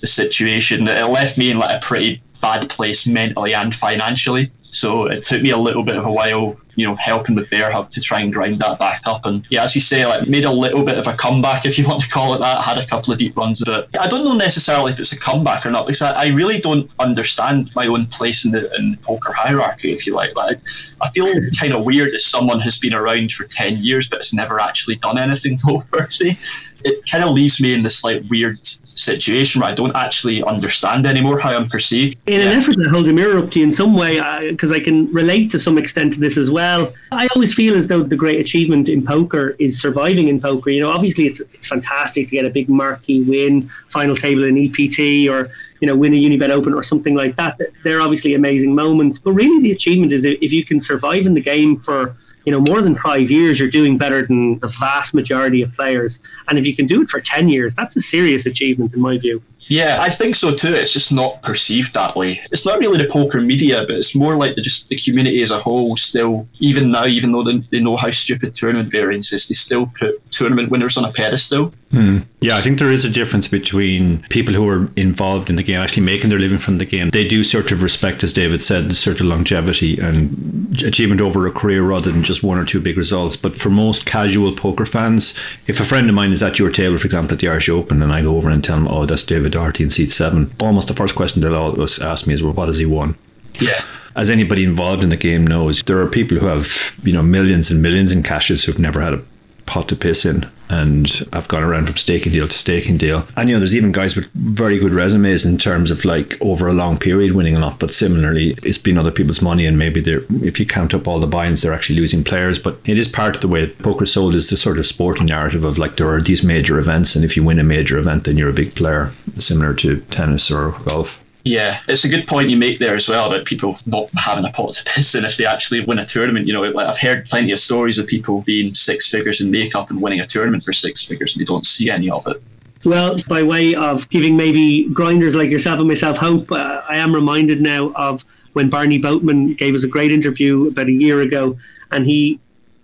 [0.00, 4.52] the situation that it left me in like a pretty bad place mentally and financially.
[4.62, 7.70] So it took me a little bit of a while you know, helping with Bear
[7.70, 9.26] Hug to try and grind that back up.
[9.26, 11.86] And yeah, as you say, like made a little bit of a comeback, if you
[11.88, 12.62] want to call it that.
[12.62, 15.66] Had a couple of deep runs, but I don't know necessarily if it's a comeback
[15.66, 18.96] or not because I, I really don't understand my own place in the, in the
[18.98, 20.34] poker hierarchy, if you like.
[20.36, 20.60] Like
[21.00, 21.26] I feel
[21.60, 24.96] kind of weird as someone who's been around for ten years but has never actually
[24.96, 26.36] done anything noteworthy.
[26.84, 28.58] It kind of leaves me in this like weird
[29.02, 32.16] situation where I don't actually understand anymore how I'm perceived.
[32.26, 34.72] In an effort to hold a mirror up to you in some way, uh, because
[34.72, 36.61] I, I, can relate to some extent to this as well.
[37.10, 40.70] I always feel as though the great achievement in poker is surviving in poker.
[40.70, 44.56] You know, obviously it's it's fantastic to get a big marquee win, final table in
[44.56, 47.60] EPT, or you know, win a Unibet Open or something like that.
[47.84, 49.18] They're obviously amazing moments.
[49.18, 52.60] But really, the achievement is if you can survive in the game for you know,
[52.60, 56.20] more than five years, you're doing better than the vast majority of players.
[56.48, 59.18] And if you can do it for 10 years, that's a serious achievement in my
[59.18, 59.42] view.
[59.68, 60.74] Yeah, I think so too.
[60.74, 62.40] It's just not perceived that way.
[62.50, 65.50] It's not really the poker media, but it's more like the, just the community as
[65.50, 65.96] a whole.
[65.96, 69.86] Still, even now, even though they, they know how stupid tournament variance is, they still
[69.98, 71.72] put tournament winners on a pedestal.
[71.90, 72.20] Hmm.
[72.40, 75.78] Yeah, I think there is a difference between people who are involved in the game,
[75.78, 77.10] actually making their living from the game.
[77.10, 81.46] They do sort of respect, as David said, the sort of longevity and achievement over
[81.46, 83.36] a career rather than just one or two big results.
[83.36, 86.98] But for most casual poker fans, if a friend of mine is at your table,
[86.98, 89.22] for example, at the Irish Open, and I go over and tell them, oh, that's
[89.22, 92.52] David Docherty in seat seven, almost the first question they'll always ask me is, well,
[92.52, 93.16] what has he won?
[93.60, 93.84] Yeah
[94.16, 97.70] as anybody involved in the game knows, there are people who have you know millions
[97.70, 99.22] and millions in cashes who've never had a
[99.66, 100.50] pot to piss in.
[100.68, 103.26] And I've gone around from staking deal to staking deal.
[103.36, 106.66] And, you know, there's even guys with very good resumes in terms of like over
[106.66, 107.78] a long period winning a lot.
[107.78, 109.66] But similarly, it's been other people's money.
[109.66, 112.58] And maybe they're, if you count up all the buy ins, they're actually losing players.
[112.58, 115.64] But it is part of the way poker sold is the sort of sporting narrative
[115.64, 117.14] of like there are these major events.
[117.14, 120.50] And if you win a major event, then you're a big player, similar to tennis
[120.50, 121.21] or golf.
[121.44, 124.52] Yeah, it's a good point you make there as well about people not having a
[124.52, 126.46] pot to piss in if they actually win a tournament.
[126.46, 129.90] You know, like I've heard plenty of stories of people being six figures in makeup
[129.90, 132.40] and winning a tournament for six figures and they don't see any of it.
[132.84, 137.14] Well, by way of giving maybe grinders like yourself and myself hope, uh, I am
[137.14, 141.56] reminded now of when Barney Boatman gave us a great interview about a year ago,
[141.90, 142.40] and he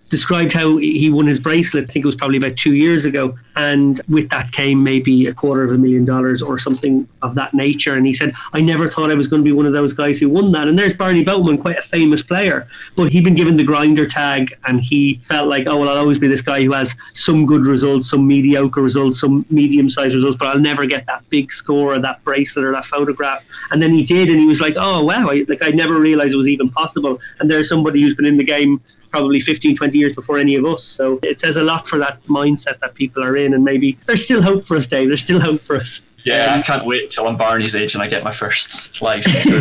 [0.09, 1.89] described how he won his bracelet.
[1.89, 3.37] I think it was probably about two years ago.
[3.55, 7.53] And with that came maybe a quarter of a million dollars or something of that
[7.53, 7.93] nature.
[7.93, 10.19] And he said, I never thought I was going to be one of those guys
[10.19, 10.67] who won that.
[10.67, 14.57] And there's Barney Boatman, quite a famous player, but he'd been given the grinder tag
[14.65, 17.65] and he felt like, oh, well, I'll always be this guy who has some good
[17.65, 21.93] results, some mediocre results, some medium sized results, but I'll never get that big score
[21.93, 23.45] or that bracelet or that photograph.
[23.71, 24.29] And then he did.
[24.29, 27.19] And he was like, oh, wow, I, like I never realized it was even possible.
[27.39, 30.65] And there's somebody who's been in the game probably 15, 20 years before any of
[30.65, 30.83] us.
[30.83, 33.53] So it says a lot for that mindset that people are in.
[33.53, 35.07] And maybe there's still hope for us, Dave.
[35.07, 36.01] There's still hope for us.
[36.25, 39.25] Yeah, um, I can't wait till I'm Barney's age and I get my first life.
[39.45, 39.53] you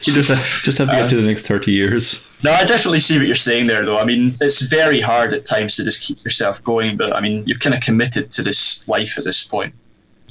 [0.00, 2.26] just have, just have to get to the next 30 years.
[2.42, 3.98] No, I definitely see what you're saying there, though.
[3.98, 7.44] I mean, it's very hard at times to just keep yourself going, but I mean,
[7.46, 9.72] you're kind of committed to this life at this point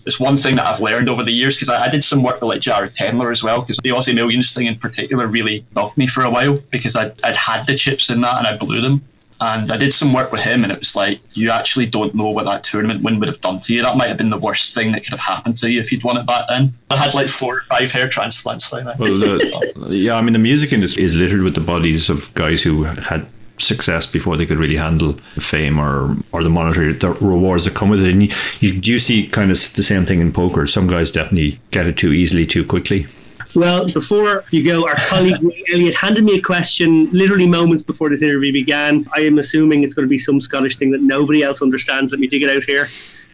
[0.05, 2.35] it's one thing that I've learned over the years because I, I, did some work
[2.35, 5.97] with like Jared Tendler as well because the Aussie Millions thing in particular really bugged
[5.97, 8.81] me for a while because I'd, I'd had the chips in that and I blew
[8.81, 9.03] them.
[9.41, 12.29] And I did some work with him, and it was like, you actually don't know
[12.29, 13.81] what that tournament win would have done to you.
[13.81, 16.05] That might have been the worst thing that could have happened to you if you'd
[16.05, 16.73] won it back then.
[16.89, 18.97] I had like four or five hair transplants like that.
[18.97, 22.61] Well, uh, yeah, I mean, the music industry is littered with the bodies of guys
[22.61, 27.65] who had success before they could really handle fame or or the monetary the rewards
[27.65, 28.11] that come with it.
[28.11, 30.67] And you, you do see kind of the same thing in poker.
[30.67, 33.07] Some guys definitely get it too easily, too quickly.
[33.55, 35.37] Well, before you go, our colleague
[35.73, 39.07] Elliot handed me a question literally moments before this interview began.
[39.15, 42.11] I am assuming it's going to be some Scottish thing that nobody else understands.
[42.11, 42.87] Let me dig it out here.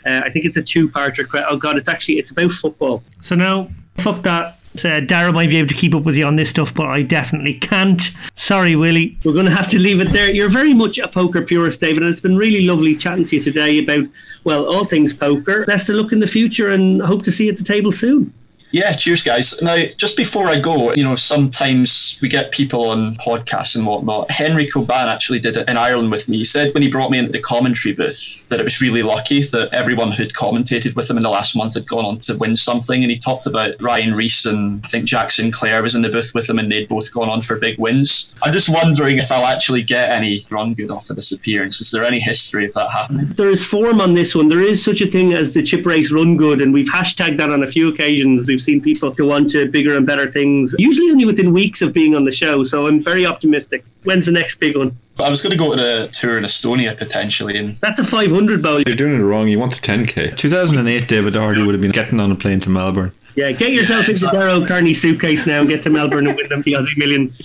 [0.06, 1.28] Uh, I think it's a two-parter.
[1.50, 3.04] Oh God, it's actually it's about football.
[3.22, 6.36] So now, fuck that so Dara might be able to keep up with you on
[6.36, 8.02] this stuff, but I definitely can't.
[8.36, 9.18] Sorry, Willie.
[9.24, 10.32] We're going to have to leave it there.
[10.32, 13.42] You're very much a poker purist, David, and it's been really lovely chatting to you
[13.42, 14.06] today about,
[14.44, 15.66] well, all things poker.
[15.66, 18.34] Best of luck in the future and hope to see you at the table soon.
[18.72, 19.62] Yeah, cheers, guys.
[19.62, 24.32] Now, just before I go, you know, sometimes we get people on podcasts and whatnot.
[24.32, 26.38] Henry Coban actually did it in Ireland with me.
[26.38, 29.44] He said when he brought me into the commentary booth that it was really lucky
[29.44, 32.56] that everyone who'd commentated with him in the last month had gone on to win
[32.56, 33.04] something.
[33.04, 36.32] And he talked about Ryan Rees and I think Jack Sinclair was in the booth
[36.34, 38.36] with him and they'd both gone on for big wins.
[38.42, 41.82] I'm just wondering if I'll actually get any run good off of this appearance.
[41.82, 43.28] Is there any history of that happening?
[43.28, 44.48] There is form on this one.
[44.48, 47.50] There is such a thing as the chip race run good, and we've hashtagged that
[47.50, 48.48] on a few occasions.
[48.48, 51.94] We've seen people go on to bigger and better things, usually only within weeks of
[51.94, 52.64] being on the show.
[52.64, 53.84] So I'm very optimistic.
[54.04, 54.98] When's the next big one?
[55.20, 58.64] I was going to go to the tour in Estonia potentially, and that's a 500
[58.64, 58.82] bowl.
[58.82, 59.48] You're doing it wrong.
[59.48, 60.36] You want the 10k.
[60.38, 63.12] 2008, David Docherty would have been getting on a plane to Melbourne.
[63.36, 66.62] Yeah, get yourself into Dara O'Kearney suitcase now and get to Melbourne and win them
[66.64, 67.38] the Aussie millions.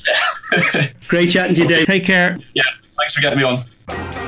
[1.09, 1.87] Great chatting to you, Dave.
[1.87, 2.39] Take care.
[2.55, 2.65] Yeah,
[2.99, 4.26] thanks for getting me on.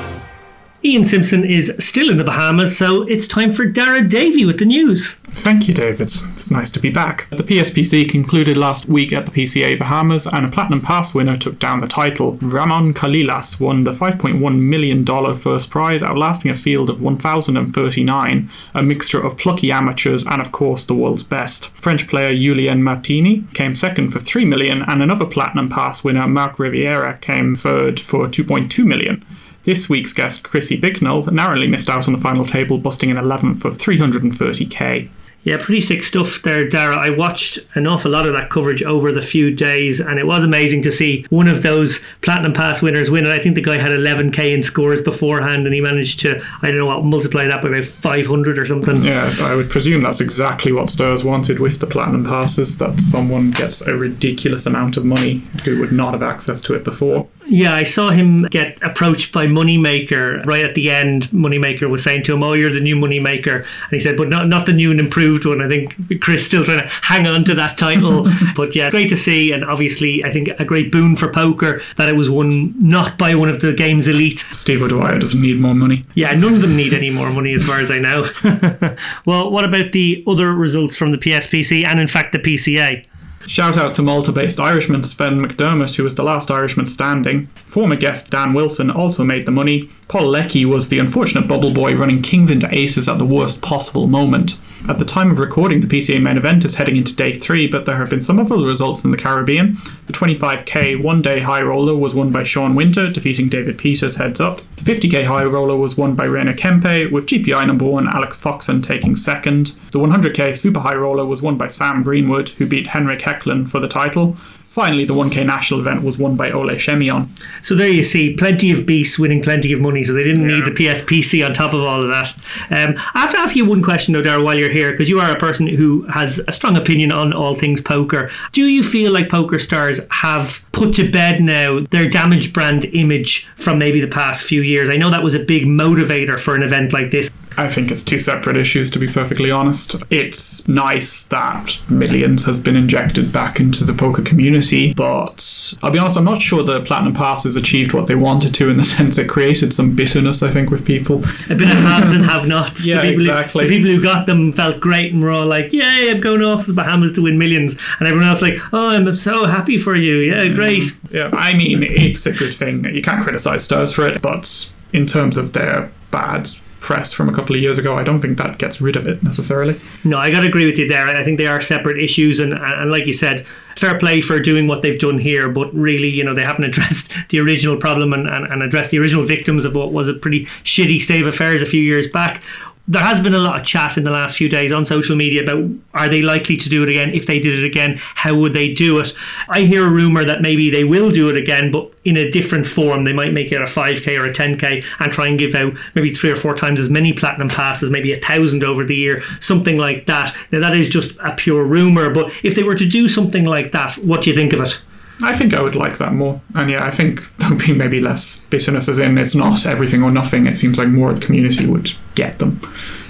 [0.84, 4.64] Ian Simpson is still in the Bahamas, so it's time for Daragh Davey with the
[4.64, 5.14] news.
[5.14, 6.02] Thank you, David.
[6.02, 7.28] It's nice to be back.
[7.30, 11.58] The PSPC concluded last week at the PCA Bahamas, and a Platinum Pass winner took
[11.58, 12.38] down the title.
[12.40, 19.20] Ramon Colillas won the $5.1 million first prize, outlasting a field of 1,039, a mixture
[19.20, 21.70] of plucky amateurs and, of course, the world's best.
[21.70, 26.60] French player Julien Martini came second for 3 million, and another Platinum Pass winner, Marc
[26.60, 29.26] Riviera, came third for $2.2 million.
[29.68, 33.66] This week's guest, Krissy Bicknell, narrowly missed out on the final table, busting an 11th
[33.66, 35.10] of 330k.
[35.44, 36.96] Yeah, pretty sick stuff there, Dara.
[36.96, 40.44] I watched an awful lot of that coverage over the few days, and it was
[40.44, 43.24] amazing to see one of those Platinum Pass winners win.
[43.24, 46.66] And I think the guy had 11k in scores beforehand, and he managed to, I
[46.68, 48.96] don't know what, multiply that by about 500 or something.
[48.96, 53.52] Yeah, I would presume that's exactly what Stars wanted with the Platinum Passes that someone
[53.52, 57.26] gets a ridiculous amount of money who would not have access to it before.
[57.46, 61.28] Yeah, I saw him get approached by Moneymaker right at the end.
[61.28, 64.48] Moneymaker was saying to him, "Oh, you're the new Moneymaker," and he said, "But not
[64.48, 67.54] not the new and improved one." I think Chris still trying to hang on to
[67.54, 71.28] that title, but yeah, great to see, and obviously, I think a great boon for
[71.28, 74.44] poker that it was won not by one of the game's elite.
[74.52, 76.04] Steve O'Dwyer doesn't need more money.
[76.14, 78.26] Yeah, none of them need any more money, as far as I know.
[79.26, 83.04] well, what about the other results from the PSPC and, in fact, the PCA?
[83.46, 87.46] Shout out to Malta based Irishman Sven McDermott, who was the last Irishman standing.
[87.64, 89.88] Former guest Dan Wilson also made the money.
[90.08, 94.06] Paul Leckie was the unfortunate bubble boy running kings into aces at the worst possible
[94.06, 94.58] moment.
[94.86, 97.84] At the time of recording, the PCA main event is heading into day three, but
[97.84, 99.76] there have been some other results in the Caribbean.
[100.06, 104.40] The 25k one day high roller was won by Sean Winter, defeating David Peters heads
[104.40, 104.62] up.
[104.76, 108.80] The 50k high roller was won by Rainer Kempe, with GPI number one Alex Foxen
[108.80, 109.76] taking second.
[109.90, 113.80] The 100k super high roller was won by Sam Greenwood, who beat Henrik Hecklen for
[113.80, 114.36] the title.
[114.68, 117.28] Finally, the 1K national event was won by Ole Schemion.
[117.62, 120.64] So there you see, plenty of beasts winning plenty of money, so they didn't need
[120.66, 122.34] the PSPC on top of all of that.
[122.70, 125.20] Um, I have to ask you one question, though, Dara, while you're here, because you
[125.20, 128.30] are a person who has a strong opinion on all things poker.
[128.52, 133.46] Do you feel like poker stars have put to bed now their damaged brand image
[133.56, 134.90] from maybe the past few years?
[134.90, 137.30] I know that was a big motivator for an event like this.
[137.58, 139.96] I think it's two separate issues, to be perfectly honest.
[140.10, 145.98] It's nice that millions has been injected back into the poker community, but I'll be
[145.98, 148.84] honest, I'm not sure the Platinum Pass has achieved what they wanted to in the
[148.98, 151.16] sense it created some bitterness, I think, with people.
[151.50, 152.86] A bit of haves and have nots.
[152.86, 153.64] Yeah, the people exactly.
[153.64, 156.42] Who, the people who got them felt great and were all like, Yay, I'm going
[156.42, 157.76] off to the Bahamas to win millions.
[157.98, 160.18] And everyone else, like, Oh, I'm so happy for you.
[160.18, 160.54] Yeah, mm-hmm.
[160.54, 160.84] great.
[161.10, 162.84] Yeah, I mean, it's a good thing.
[162.84, 167.32] You can't criticize Stars for it, but in terms of their bad press from a
[167.32, 169.78] couple of years ago, I don't think that gets rid of it necessarily.
[170.04, 171.06] No, I got to agree with you there.
[171.06, 174.66] I think they are separate issues, and, and like you said, fair play for doing
[174.66, 178.28] what they've done here, but really, you know, they haven't addressed the original problem and,
[178.28, 181.62] and, and addressed the original victims of what was a pretty shitty state of affairs
[181.62, 182.42] a few years back.
[182.90, 185.42] There has been a lot of chat in the last few days on social media
[185.42, 187.12] about are they likely to do it again?
[187.12, 189.12] If they did it again, how would they do it?
[189.48, 192.66] I hear a rumor that maybe they will do it again, but in a different
[192.66, 193.04] form.
[193.04, 196.10] They might make it a 5k or a 10k and try and give out maybe
[196.10, 199.76] three or four times as many platinum passes, maybe a thousand over the year, something
[199.76, 200.34] like that.
[200.50, 203.72] Now, that is just a pure rumor, but if they were to do something like
[203.72, 204.80] that, what do you think of it?
[205.22, 206.40] I think I would like that more.
[206.54, 210.02] And yeah, I think there would be maybe less bitterness, as in it's not everything
[210.02, 210.46] or nothing.
[210.46, 212.60] It seems like more of the community would get them.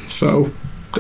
[0.07, 0.51] So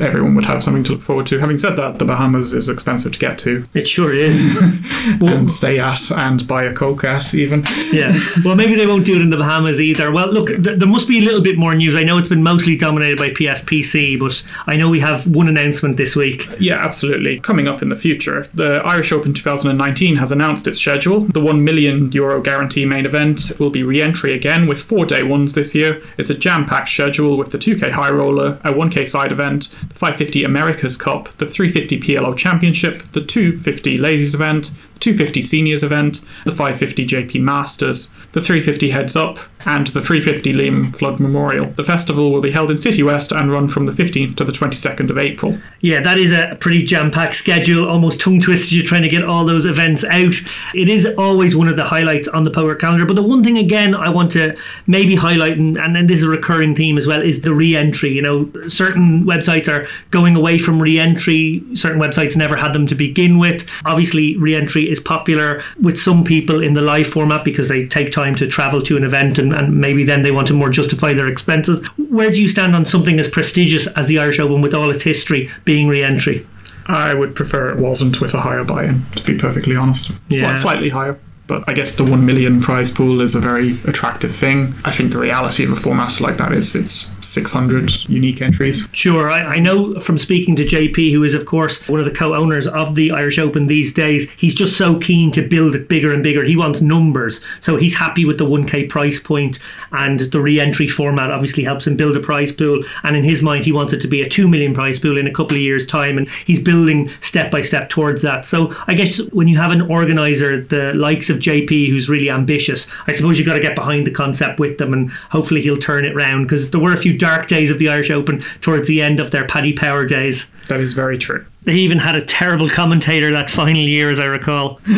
[0.01, 1.38] everyone would have something to look forward to.
[1.38, 4.38] Having said that, the Bahamas is expensive to get to It sure is.
[5.20, 7.64] and stay at and buy a Coke at, even.
[7.92, 8.18] yeah.
[8.44, 10.11] Well, maybe they won't do it in the Bahamas either.
[10.12, 11.96] Well, look, th- there must be a little bit more news.
[11.96, 15.96] I know it's been mostly dominated by PSPC, but I know we have one announcement
[15.96, 16.46] this week.
[16.61, 17.40] Yeah, absolutely.
[17.40, 21.20] Coming up in the future, the Irish Open 2019 has announced its schedule.
[21.20, 25.22] The 1 million euro guarantee main event will be re entry again with four day
[25.22, 26.03] ones this year.
[26.16, 29.94] It's a jam packed schedule with the 2K High Roller, a 1K side event, the
[29.94, 36.24] 550 Americas Cup, the 350 PLO Championship, the 250 Ladies event, the 250 Seniors event,
[36.44, 39.38] the 550 JP Masters, the 350 Heads Up,
[39.68, 41.66] and the 350 Liam Flood Memorial.
[41.66, 44.52] The festival will be held in City West and run from the 15th to the
[44.52, 45.59] 22nd of April.
[45.83, 48.72] Yeah, that is a pretty jam packed schedule, almost tongue twisted.
[48.72, 50.35] You're trying to get all those events out.
[50.74, 53.05] It is always one of the highlights on the Power calendar.
[53.05, 56.24] But the one thing, again, I want to maybe highlight, and, and, and this is
[56.24, 58.11] a recurring theme as well, is the re entry.
[58.11, 62.86] You know, certain websites are going away from re entry, certain websites never had them
[62.86, 63.68] to begin with.
[63.84, 68.12] Obviously, re entry is popular with some people in the live format because they take
[68.12, 71.12] time to travel to an event and, and maybe then they want to more justify
[71.12, 71.84] their expenses.
[71.96, 75.02] Where do you stand on something as prestigious as the Irish Open with all its
[75.02, 76.46] history being re entry?
[76.86, 80.12] I would prefer it wasn't with a higher buy in, to be perfectly honest.
[80.28, 80.54] Yeah.
[80.54, 81.18] slightly higher.
[81.49, 84.74] But I guess the 1 million prize pool is a very attractive thing.
[84.84, 88.86] I think the reality of a format like that is it's 600 unique entries.
[88.92, 92.12] Sure, I, I know from speaking to JP, who is, of course, one of the
[92.12, 95.88] co owners of the Irish Open these days, he's just so keen to build it
[95.88, 96.44] bigger and bigger.
[96.44, 97.42] He wants numbers.
[97.61, 99.59] So he's happy with the 1K price point,
[99.92, 102.84] and the re entry format obviously helps him build a prize pool.
[103.05, 105.26] And in his mind, he wants it to be a 2 million prize pool in
[105.26, 108.44] a couple of years' time, and he's building step by step towards that.
[108.44, 112.86] So I guess when you have an organizer, the likes of JP, who's really ambitious,
[113.07, 116.05] I suppose you've got to get behind the concept with them, and hopefully he'll turn
[116.05, 119.03] it round because there were a few dark days of the Irish Open towards the
[119.03, 120.51] end of their Paddy Power days.
[120.68, 121.45] That is very true.
[121.62, 124.80] They even had a terrible commentator that final year, as I recall.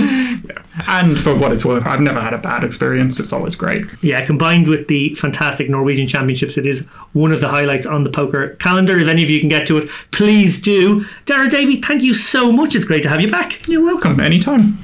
[0.87, 3.19] And for what it's worth, I've never had a bad experience.
[3.19, 3.85] It's always great.
[4.03, 8.11] Yeah, combined with the fantastic Norwegian Championships, it is one of the highlights on the
[8.11, 8.99] poker calendar.
[8.99, 11.05] If any of you can get to it, please do.
[11.27, 12.75] Daragh Davey, thank you so much.
[12.75, 13.67] It's great to have you back.
[13.69, 14.79] You're welcome anytime.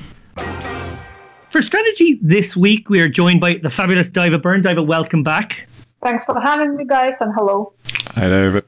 [1.57, 4.63] For strategy this week, we are joined by the fabulous Daiva Byrne.
[4.63, 5.67] Daiva, welcome back.
[6.03, 7.73] Thanks for having me, guys, and hello.
[8.09, 8.63] Hi, David.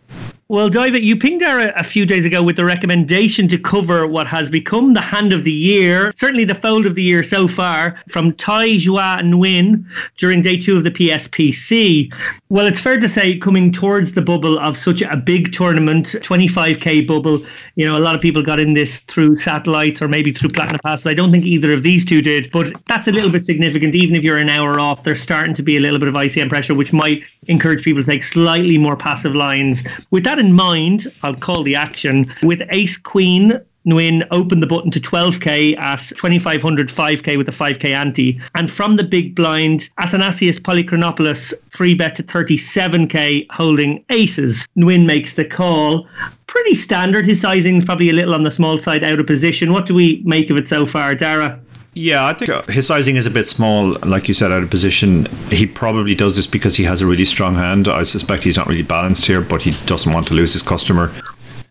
[0.50, 4.26] Well, David, you pinged Dara a few days ago with the recommendation to cover what
[4.28, 8.00] has become the hand of the year, certainly the fold of the year so far,
[8.08, 9.84] from Thi Xua Nguyen
[10.16, 12.10] during day two of the PSPC.
[12.48, 17.06] Well, it's fair to say, coming towards the bubble of such a big tournament, 25k
[17.06, 17.44] bubble,
[17.76, 20.80] you know, a lot of people got in this through satellites or maybe through Platinum
[20.82, 21.06] Passes.
[21.06, 23.94] I don't think either of these two did, but that's a little bit significant.
[23.94, 26.48] Even if you're an hour off, there's starting to be a little bit of ICM
[26.48, 29.82] pressure, which might encourage people to take slightly more passive lines.
[30.10, 33.60] With that in mind, I'll call the action with Ace Queen.
[33.86, 38.38] Nguyen opened the button to 12k at 2500 5k with a 5k ante.
[38.54, 44.68] And from the big blind, Athanasios Polychronopoulos 3 bet to 37k holding aces.
[44.76, 46.06] Nguyen makes the call.
[46.46, 47.24] Pretty standard.
[47.24, 49.72] His sizing's probably a little on the small side, out of position.
[49.72, 51.58] What do we make of it so far, Dara?
[51.94, 54.70] Yeah, I think uh, his sizing is a bit small, like you said, out of
[54.70, 55.26] position.
[55.50, 57.88] He probably does this because he has a really strong hand.
[57.88, 61.10] I suspect he's not really balanced here, but he doesn't want to lose his customer.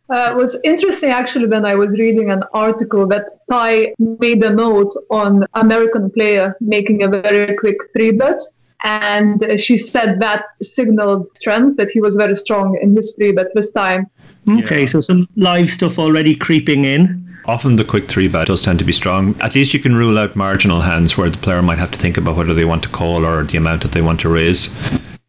[0.09, 4.53] Uh, it was interesting actually when I was reading an article that Thi made a
[4.53, 8.41] note on American player making a very quick three bet.
[8.83, 13.47] And she said that signaled strength, that he was very strong in his three bet
[13.53, 14.07] this time.
[14.49, 17.26] Okay, so some live stuff already creeping in.
[17.47, 19.39] Often the quick three bet does tend to be strong.
[19.39, 22.17] At least you can rule out marginal hands where the player might have to think
[22.17, 24.69] about whether they want to call or the amount that they want to raise.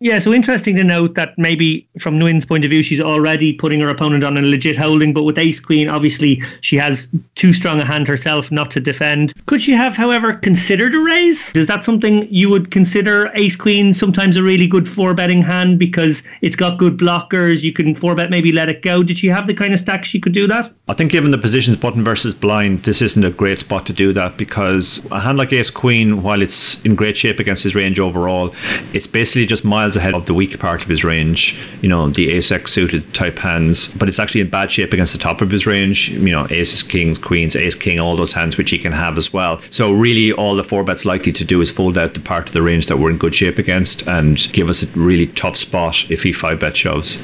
[0.00, 3.80] Yeah, so interesting to note that maybe from Nguyen's point of view, she's already putting
[3.80, 7.80] her opponent on a legit holding, but with Ace Queen, obviously she has too strong
[7.80, 9.34] a hand herself not to defend.
[9.46, 11.52] Could she have, however, considered a raise?
[11.56, 15.80] Is that something you would consider Ace Queen sometimes a really good four betting hand
[15.80, 17.62] because it's got good blockers?
[17.62, 19.02] You can four bet, maybe let it go.
[19.02, 20.72] Did she have the kind of stack she could do that?
[20.86, 24.12] I think given the positions button versus blind, this isn't a great spot to do
[24.12, 27.98] that because a hand like Ace Queen, while it's in great shape against his range
[27.98, 28.54] overall,
[28.92, 32.30] it's basically just miles ahead of the weak part of his range, you know, the
[32.30, 35.50] ace X suited type hands, but it's actually in bad shape against the top of
[35.50, 38.92] his range, you know, aces, kings, queens, ace, king, all those hands which he can
[38.92, 39.60] have as well.
[39.70, 42.52] So really all the four bets likely to do is fold out the part of
[42.52, 46.10] the range that we're in good shape against and give us a really tough spot
[46.10, 47.18] if he five bet shoves.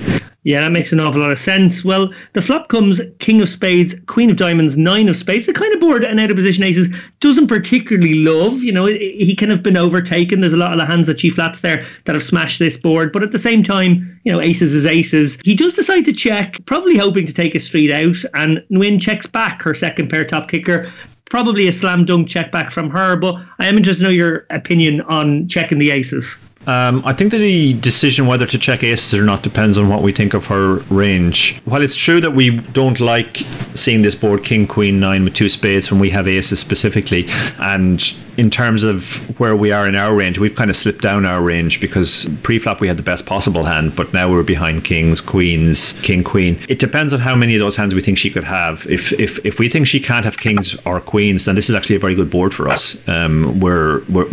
[0.44, 1.82] Yeah, that makes an awful lot of sense.
[1.86, 5.46] Well, the flop comes King of Spades, Queen of Diamonds, Nine of Spades.
[5.46, 6.88] The kind of board an out of position aces
[7.20, 8.62] doesn't particularly love.
[8.62, 10.40] You know, he can have been overtaken.
[10.40, 13.10] There's a lot of the hands that Chief Flats there that have smashed this board.
[13.10, 15.38] But at the same time, you know, aces is aces.
[15.44, 18.16] He does decide to check, probably hoping to take a street out.
[18.34, 20.92] And Nguyen checks back her second pair top kicker.
[21.30, 23.16] Probably a slam dunk check back from her.
[23.16, 26.38] But I am interested to know your opinion on checking the aces.
[26.66, 30.02] Um, I think that the decision whether to check aces or not depends on what
[30.02, 31.60] we think of her range.
[31.64, 33.42] While it's true that we don't like
[33.74, 37.26] seeing this board king, queen, nine with two spades when we have aces specifically,
[37.58, 41.24] and in terms of where we are in our range, we've kind of slipped down
[41.24, 45.20] our range because pre-flop we had the best possible hand, but now we're behind kings,
[45.20, 46.58] queens, king, queen.
[46.68, 48.86] It depends on how many of those hands we think she could have.
[48.86, 51.96] If if if we think she can't have kings or queens, then this is actually
[51.96, 52.96] a very good board for us.
[53.08, 54.26] Um, we're, we're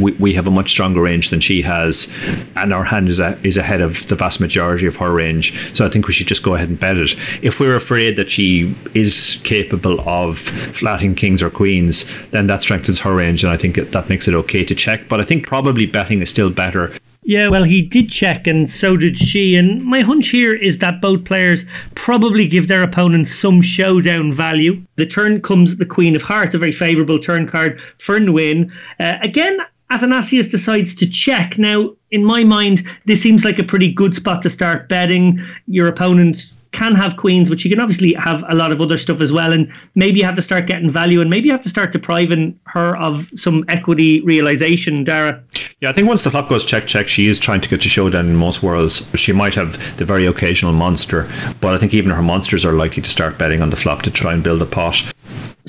[0.00, 2.12] we we have a much stronger range than she has,
[2.56, 5.56] and our hand is a, is ahead of the vast majority of her range.
[5.74, 7.16] So I think we should just go ahead and bet it.
[7.42, 13.00] If we're afraid that she is capable of flatting kings or queens, then that strengthens
[13.00, 15.08] her range, and I think that, makes it okay to check.
[15.08, 16.92] But I think probably betting is still better.
[17.22, 19.56] Yeah, well, he did check, and so did she.
[19.56, 21.64] And my hunch here is that both players
[21.96, 24.80] probably give their opponents some showdown value.
[24.94, 28.70] The turn comes the Queen of Hearts, a very favourable turn card for Nguyen.
[29.00, 29.58] Uh, again,
[29.90, 31.58] Athanasios decides to check.
[31.58, 35.44] Now, in my mind, this seems like a pretty good spot to start betting.
[35.66, 39.20] Your opponent can have queens, but she can obviously have a lot of other stuff
[39.20, 39.52] as well.
[39.52, 42.58] And maybe you have to start getting value and maybe you have to start depriving
[42.76, 45.42] her of some equity realization, Dara.
[45.80, 47.88] Yeah, I think once the flop goes check, check, she is trying to get to
[47.88, 49.06] showdown in most worlds.
[49.14, 51.28] She might have the very occasional monster,
[51.60, 54.10] but I think even her monsters are likely to start betting on the flop to
[54.10, 55.02] try and build a pot.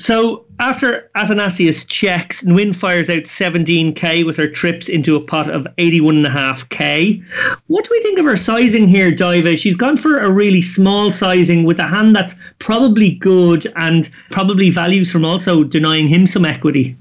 [0.00, 5.66] So after Athanasios checks, Nguyen fires out 17k with her trips into a pot of
[5.78, 7.24] 81.5k.
[7.66, 9.58] What do we think of her sizing here, Daiva?
[9.58, 14.70] She's gone for a really small sizing with a hand that's probably good and probably
[14.70, 16.96] values from also denying him some equity.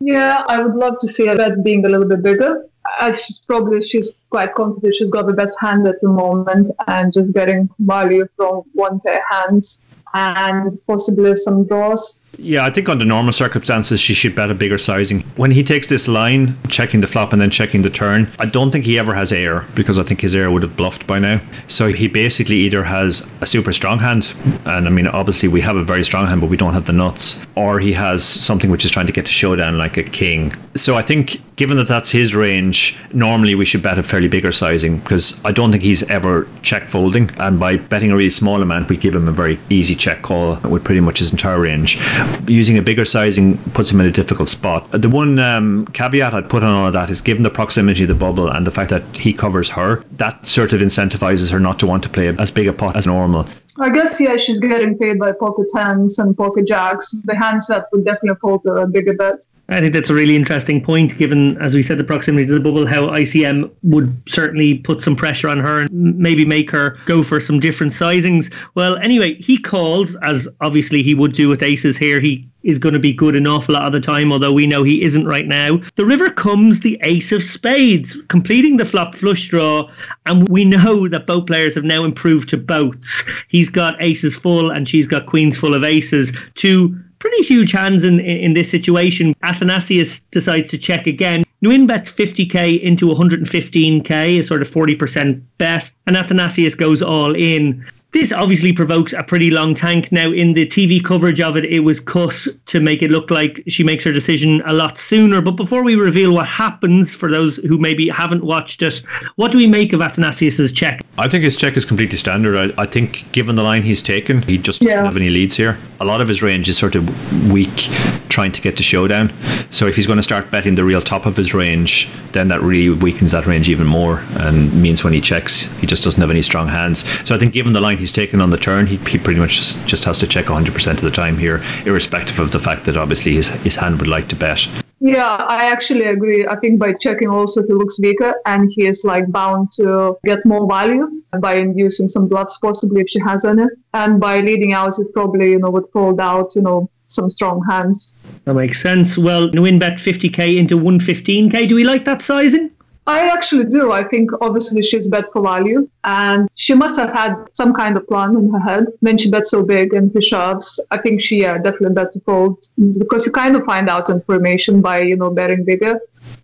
[0.00, 2.66] Yeah, I would love to see her bet being a little bit bigger.
[3.00, 7.12] As she's probably she's quite confident she's got the best hand at the moment and
[7.12, 9.80] just getting value from one pair hands
[10.14, 12.20] and possibly some draws.
[12.38, 15.22] Yeah, I think under normal circumstances she should bet a bigger sizing.
[15.36, 18.70] When he takes this line, checking the flop and then checking the turn, I don't
[18.70, 21.40] think he ever has air because I think his air would have bluffed by now.
[21.66, 24.34] So he basically either has a super strong hand,
[24.64, 26.92] and I mean obviously we have a very strong hand, but we don't have the
[26.92, 30.54] nuts, or he has something which is trying to get to showdown like a king.
[30.74, 34.52] So I think given that that's his range, normally we should bet a fairly bigger
[34.52, 38.60] sizing because I don't think he's ever check folding, and by betting a really small
[38.60, 41.98] amount, we give him a very easy check call with pretty much his entire range
[42.48, 44.88] using a bigger sizing puts him in a difficult spot.
[44.92, 48.08] The one um, caveat I'd put on all of that is given the proximity of
[48.08, 51.78] the bubble and the fact that he covers her, that sort of incentivizes her not
[51.80, 53.46] to want to play as big a pot as normal.
[53.78, 57.10] I guess yeah, she's getting paid by pocket tens and pocket jacks.
[57.24, 59.44] The handset would definitely fall to a bigger bet.
[59.68, 62.60] I think that's a really interesting point, given, as we said, the proximity to the
[62.60, 67.24] bubble, how ICM would certainly put some pressure on her and maybe make her go
[67.24, 68.52] for some different sizings.
[68.76, 72.20] Well, anyway, he calls, as obviously he would do with aces here.
[72.20, 74.84] He is going to be good enough a lot of the time, although we know
[74.84, 75.80] he isn't right now.
[75.96, 79.88] The river comes the ace of spades, completing the flop flush draw.
[80.26, 83.24] And we know that both players have now improved to boats.
[83.48, 86.32] He's got aces full and she's got queens full of aces.
[86.54, 89.34] Two pretty huge hands in, in this situation.
[89.42, 91.44] Athanasios decides to check again.
[91.64, 97.84] Nguyen bets 50k into 115k, a sort of 40% bet, and Athanasios goes all in.
[98.16, 100.10] This obviously provokes a pretty long tank.
[100.10, 103.62] Now, in the TV coverage of it, it was cut to make it look like
[103.68, 105.42] she makes her decision a lot sooner.
[105.42, 109.02] But before we reveal what happens, for those who maybe haven't watched it,
[109.34, 111.02] what do we make of Athanasios's check?
[111.18, 112.72] I think his check is completely standard.
[112.78, 115.04] I, I think, given the line he's taken, he just doesn't Yeah.
[115.04, 115.76] have any leads here.
[116.00, 117.90] A lot of his range is sort of weak,
[118.30, 119.30] trying to get to showdown.
[119.68, 122.62] So if he's going to start betting the real top of his range, then that
[122.62, 126.30] really weakens that range even more, and means when he checks, he just doesn't have
[126.30, 127.04] any strong hands.
[127.26, 129.56] So I think, given the line he's taken on the turn, he, he pretty much
[129.58, 132.96] just, just has to check 100% of the time here, irrespective of the fact that
[132.96, 134.68] obviously his, his hand would like to bet.
[134.98, 136.46] Yeah, I actually agree.
[136.46, 140.44] I think by checking also he looks weaker and he is like bound to get
[140.46, 143.64] more value by inducing some bluffs possibly if she has any.
[143.92, 147.62] And by leading out it probably, you know, would fold out, you know, some strong
[147.68, 148.14] hands.
[148.44, 149.16] That makes sense.
[149.16, 151.68] Well, Nguyen bet 50k into 115k.
[151.68, 152.70] Do we like that sizing?
[153.08, 153.92] I actually do.
[153.92, 158.06] I think obviously she's bet for value and she must have had some kind of
[158.08, 160.80] plan in her head when she bet so big and he shoves.
[160.90, 164.80] I think she yeah, definitely bet to fold because you kind of find out information
[164.80, 166.00] by, you know, betting bigger.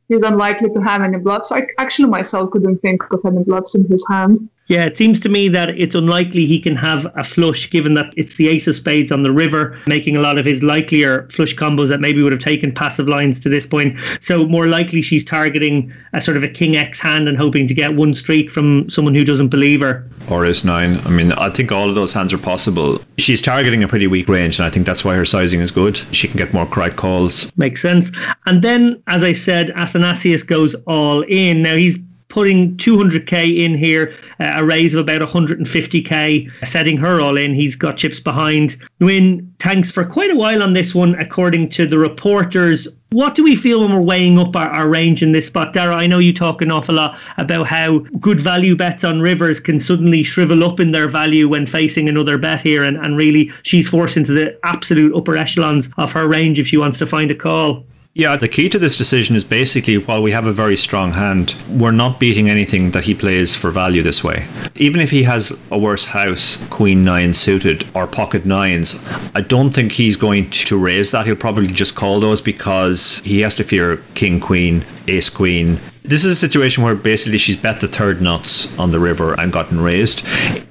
[0.09, 1.51] He's unlikely to have any bluffs.
[1.51, 4.49] I actually myself couldn't think of any bluffs in his hand.
[4.73, 8.07] Yeah, it seems to me that it's unlikely he can have a flush given that
[8.17, 11.55] it's the ace of spades on the river, making a lot of his likelier flush
[11.55, 13.95] combos that maybe would have taken passive lines to this point.
[14.21, 17.75] So, more likely she's targeting a sort of a king X hand and hoping to
[17.75, 20.09] get one streak from someone who doesn't believe her.
[20.31, 20.99] or ace nine.
[21.05, 22.99] I mean, I think all of those hands are possible.
[23.19, 25.99] She's targeting a pretty weak range, and I think that's why her sizing is good.
[26.13, 27.55] She can get more correct calls.
[27.59, 28.11] Makes sense.
[28.47, 31.61] And then, as I said, Athanasios goes all in.
[31.61, 31.99] Now he's
[32.33, 37.55] putting 200k in here, uh, a raise of about 150k, setting her all in.
[37.55, 38.75] He's got chips behind.
[39.03, 42.89] Nguyen tanks for quite a while on this one, according to the reporters.
[43.11, 45.75] What do we feel when we're weighing up our, our range in this spot?
[45.75, 49.61] Dara, I know you talk an awful lot about how good value bets on rivers
[49.61, 53.53] can suddenly shrivel up in their value when facing another bet here, and, and really
[53.63, 57.31] she's forced into the absolute upper echelons of her range if she wants to find
[57.31, 57.85] a call.
[58.15, 61.55] Yeah, the key to this decision is basically while we have a very strong hand,
[61.67, 64.47] we're not beating anything that he plays for value this way.
[64.77, 69.03] Even if he has a worse house, queen nine suited or pocket nines,
[69.35, 71.25] I don't think he's going to raise that.
[71.25, 75.81] He'll probably just call those because he has to fear king queen ace queen.
[76.05, 79.53] This is a situation where basically she's bet the third nuts on the river and
[79.53, 80.25] gotten raised.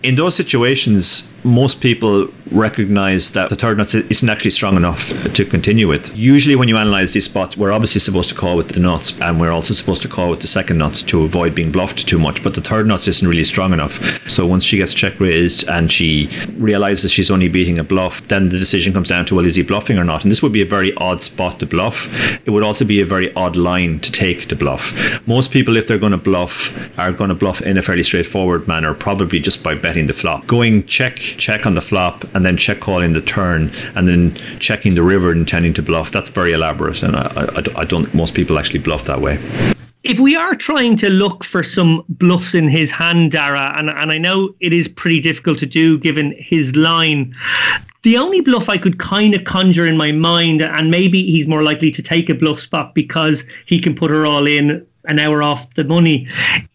[0.04, 5.46] In those situations, most people recognize that the third nuts isn't actually strong enough to
[5.46, 6.16] continue with.
[6.16, 9.40] Usually, when you analyze these spots, we're obviously supposed to call with the nuts, and
[9.40, 12.44] we're also supposed to call with the second nuts to avoid being bluffed too much.
[12.44, 14.02] But the third nuts isn't really strong enough.
[14.30, 18.50] So once she gets check raised and she realizes she's only beating a bluff, then
[18.50, 20.24] the decision comes down to well, is he bluffing or not?
[20.24, 22.10] And this would be a very odd spot to bluff.
[22.46, 24.94] It would also be a very odd line to take to bluff.
[25.26, 28.68] Most people, if they're going to bluff, are going to bluff in a fairly straightforward
[28.68, 30.48] manner, probably just by betting the flop.
[30.48, 34.96] Going check, check on the flop, and then check calling the turn, and then checking
[34.96, 36.12] the river and intending to bluff.
[36.12, 39.40] That's very elaborate, and I, I, I don't most people actually bluff that way
[40.04, 44.12] if we are trying to look for some bluffs in his hand, Dara, and, and
[44.12, 47.36] I know it is pretty difficult to do given his line,
[48.04, 51.62] the only bluff I could kind of conjure in my mind, and maybe he's more
[51.62, 55.42] likely to take a bluff spot because he can put her all in an hour
[55.42, 56.28] off the money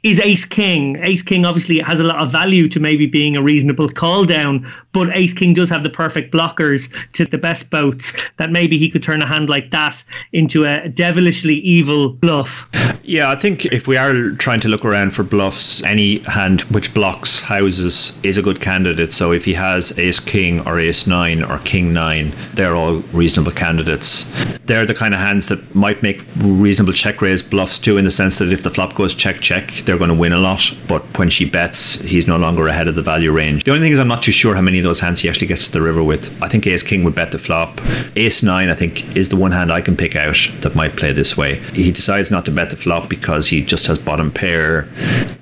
[0.02, 0.98] is ace king.
[1.02, 4.70] Ace king obviously has a lot of value to maybe being a reasonable call down
[4.96, 8.88] but ace king does have the perfect blockers to the best boats that maybe he
[8.88, 12.66] could turn a hand like that into a devilishly evil bluff
[13.02, 16.94] yeah i think if we are trying to look around for bluffs any hand which
[16.94, 21.42] blocks houses is a good candidate so if he has ace king or ace 9
[21.42, 24.24] or king 9 they're all reasonable candidates
[24.64, 28.10] they're the kind of hands that might make reasonable check raise bluffs too in the
[28.10, 30.72] sense that if the flop goes check check, they're going to win a lot.
[30.88, 33.64] But when she bets, he's no longer ahead of the value range.
[33.64, 35.66] The only thing is, I'm not too sure how many those hands he actually gets
[35.66, 36.32] to the river with.
[36.42, 37.80] I think Ace King would bet the flop.
[38.16, 41.12] Ace Nine, I think, is the one hand I can pick out that might play
[41.12, 41.56] this way.
[41.72, 44.88] He decides not to bet the flop because he just has bottom pair.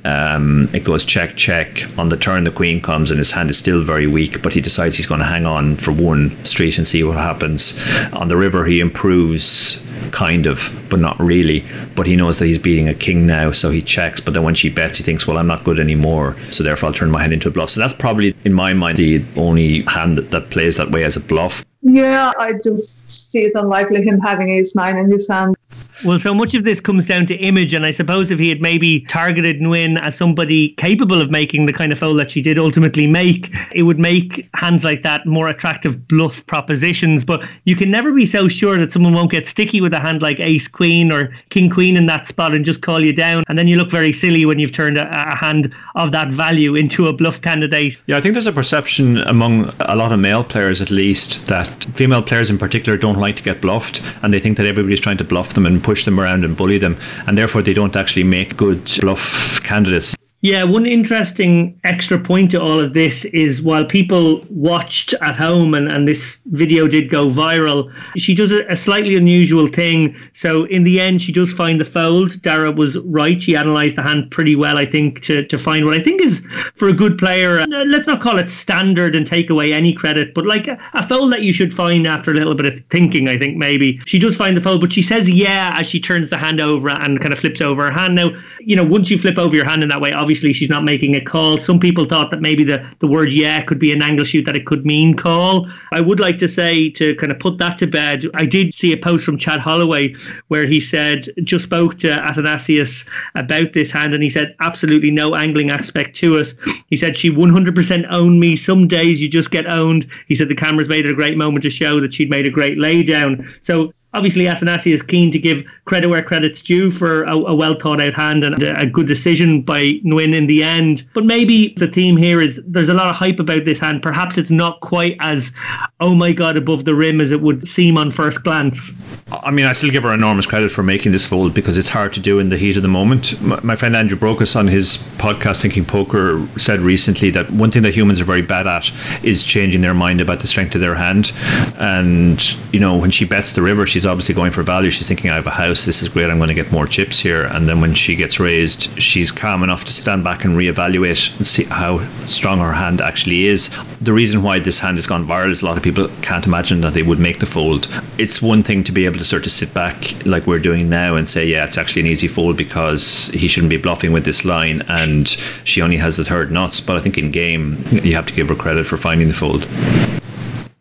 [0.05, 1.87] Um, it goes check check.
[1.99, 4.61] On the turn, the queen comes and his hand is still very weak, but he
[4.61, 7.81] decides he's going to hang on for one street and see what happens.
[8.13, 11.65] On the river, he improves kind of, but not really.
[11.95, 14.21] But he knows that he's beating a king now, so he checks.
[14.21, 16.95] But then when she bets, he thinks, well, I'm not good anymore, so therefore I'll
[16.95, 17.71] turn my hand into a bluff.
[17.71, 21.21] So that's probably, in my mind, the only hand that, plays that way as a
[21.21, 21.65] bluff.
[21.83, 25.57] Yeah, I just see it unlikely him having ace nine in his hand.
[26.03, 28.61] Well, so much of this comes down to image, and I suppose if he had
[28.61, 32.59] maybe targeted Nguyen as somebody capable of making the kind of fold that she did
[32.59, 37.25] ultimately make, it would make hands like that more attractive bluff propositions.
[37.25, 40.21] But you can never be so sure that someone won't get sticky with a hand
[40.21, 43.57] like Ace Queen or King Queen in that spot and just call you down, and
[43.57, 47.07] then you look very silly when you've turned a, a hand of that value into
[47.07, 47.97] a bluff candidate.
[48.07, 51.85] Yeah, I think there's a perception among a lot of male players, at least, that
[51.95, 55.19] female players in particular don't like to get bluffed, and they think that everybody's trying
[55.19, 58.25] to bluff them and push them around and bully them, and therefore they don't actually
[58.25, 60.17] make good bluff candidates.
[60.45, 65.73] Yeah, one interesting extra point to all of this is while people watched at home
[65.73, 70.15] and, and this video did go viral, she does a, a slightly unusual thing.
[70.35, 72.43] So in the end, she does find the fold.
[72.43, 73.43] Dara was right.
[73.43, 76.47] She analysed the hand pretty well, I think, to, to find what I think is
[76.75, 77.61] for a good player.
[77.61, 81.09] Uh, let's not call it standard and take away any credit, but like a, a
[81.09, 83.99] fold that you should find after a little bit of thinking, I think maybe.
[84.05, 86.91] She does find the fold, but she says yeah as she turns the hand over
[86.91, 88.15] and kind of flips over her hand.
[88.15, 90.69] Now, you know, once you flip over your hand in that way, obviously obviously she's
[90.69, 91.61] not making a call.
[91.61, 94.57] Some people thought that maybe the, the word yeah could be an angle shoot that
[94.57, 95.71] it could mean call.
[95.93, 98.25] I would like to say to kind of put that to bed.
[98.35, 100.17] I did see a post from Chad Holloway
[100.49, 105.37] where he said just spoke to Athanasios about this hand and he said absolutely no
[105.37, 106.53] angling aspect to it.
[106.91, 108.57] He said she 100% owned me.
[108.57, 110.05] Some days you just get owned.
[110.27, 112.51] He said the cameras made it a great moment to show that she'd made a
[112.51, 113.49] great laydown.
[113.61, 117.75] So obviously Athanasi is keen to give credit where credit's due for a, a well
[117.75, 121.07] thought out hand and a, a, good decision by Nguyen in the end.
[121.15, 124.03] But maybe the theme here is there's a lot of hype about this hand.
[124.03, 125.53] Perhaps it's not quite as
[126.01, 128.93] oh my god above the rim as it would seem on first glance.
[129.31, 132.13] I mean, I still give her enormous credit for making this fold because it's hard
[132.15, 133.41] to do in the heat of the moment.
[133.43, 137.83] My, my friend Andrew Brokos on his podcast Thinking Poker said recently that one thing
[137.83, 138.91] that humans are very bad at
[139.23, 141.33] is changing their mind about the strength of their hand.
[141.79, 142.43] And
[142.73, 144.91] you know, when she bets the river, she's she's obviously going for value.
[144.91, 145.87] She's thinking, I have a house.
[145.87, 146.29] This is great.
[146.29, 147.45] I'm going to get more chips here.
[147.45, 151.47] And then when she gets raised, she's calm enough to stand back and reevaluate and
[151.47, 153.71] see how strong her hand actually is.
[154.03, 156.83] The reason why this hand has gone viral is a lot of people can't imagine
[156.83, 157.89] that they would make the fold.
[158.19, 161.17] It's one thing to be able to sort of sit back like we're doing now
[161.17, 164.45] and say, yeah, it's actually an easy fold because he shouldn't be bluffing with this
[164.45, 165.29] line and
[165.65, 166.79] she only has the third nuts.
[166.79, 169.67] But I think in game, you have to give her credit for finding the fold.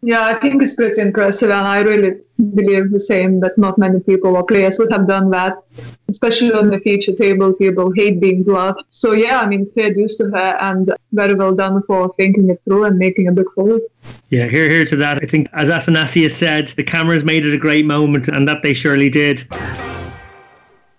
[0.05, 2.19] Yeah, I think it's pretty impressive, and I really
[2.53, 5.63] believe the same that not many people or players would have done that,
[6.09, 7.53] especially on the feature table.
[7.53, 8.83] People hate being bluffed.
[8.89, 12.61] So, yeah, I mean, fair dues to her, and very well done for thinking it
[12.65, 13.79] through and making a big fold.
[14.29, 15.23] Yeah, here, here to that.
[15.23, 18.73] I think, as Athanasios said, the cameras made it a great moment, and that they
[18.73, 19.47] surely did.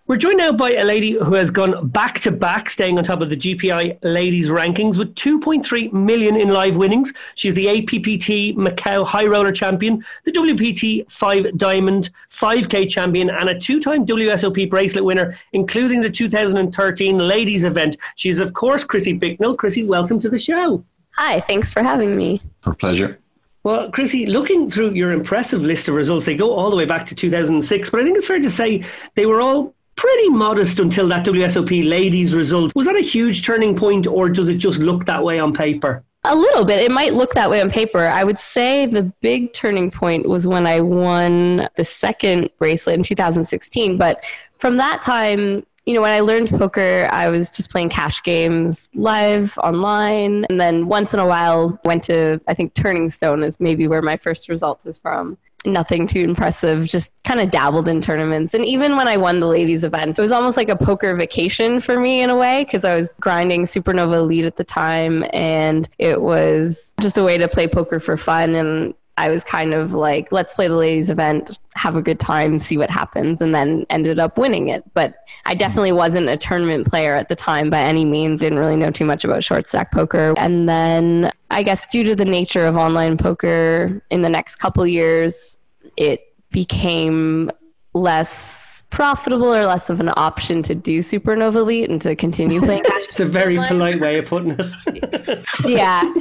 [0.07, 3.22] We're joined now by a lady who has gone back to back, staying on top
[3.22, 7.14] of the GPI ladies rankings with 2.3 million in live winnings.
[7.36, 13.59] She's the APPT Macau High Roller Champion, the WPT 5 Diamond 5K Champion, and a
[13.59, 17.96] two time WSOP bracelet winner, including the 2013 ladies event.
[18.16, 19.57] She's, of course, Krissy Bicknell.
[19.57, 20.84] Krissy, welcome to the show.
[21.12, 22.42] Hi, thanks for having me.
[22.61, 23.20] For pleasure.
[23.62, 27.07] Well, Krissy, looking through your impressive list of results, they go all the way back
[27.07, 28.84] to 2006, but I think it's fair to say
[29.14, 32.74] they were all pretty modest until that WSOP ladies result.
[32.74, 36.05] Was that a huge turning point, or does it just look that way on paper?
[36.24, 36.80] A little bit.
[36.80, 38.07] It might look that way on paper.
[38.07, 43.03] I would say the big turning point was when I won the second bracelet in
[43.03, 43.99] 2016.
[43.99, 44.24] But
[44.59, 48.88] from that time, you know, when I learned poker, I was just playing cash games
[48.95, 50.47] live online.
[50.49, 54.01] And then once in a while, went to, I think, Turning Stone is maybe where
[54.01, 55.36] my first results is from
[55.66, 58.54] nothing too impressive, just kind of dabbled in tournaments.
[58.54, 61.80] And even when I won the ladies event, it was almost like a poker vacation
[61.80, 65.88] for me in a way because I was grinding Supernova Elite at the time and
[65.98, 68.54] it was just a way to play poker for fun.
[68.54, 72.58] And I was kind of like, let's play the ladies event, have a good time,
[72.58, 74.82] see what happens, and then ended up winning it.
[74.92, 75.14] But
[75.46, 78.90] I definitely wasn't a tournament player at the time by any means, didn't really know
[78.90, 80.34] too much about short stack poker.
[80.36, 84.84] And then I guess due to the nature of online poker in the next couple
[84.86, 85.60] years,
[85.96, 87.52] it became
[87.94, 92.82] less profitable or less of an option to do Supernova Elite and to continue playing.
[92.86, 95.44] it's a very polite way of putting it.
[95.64, 96.12] yeah.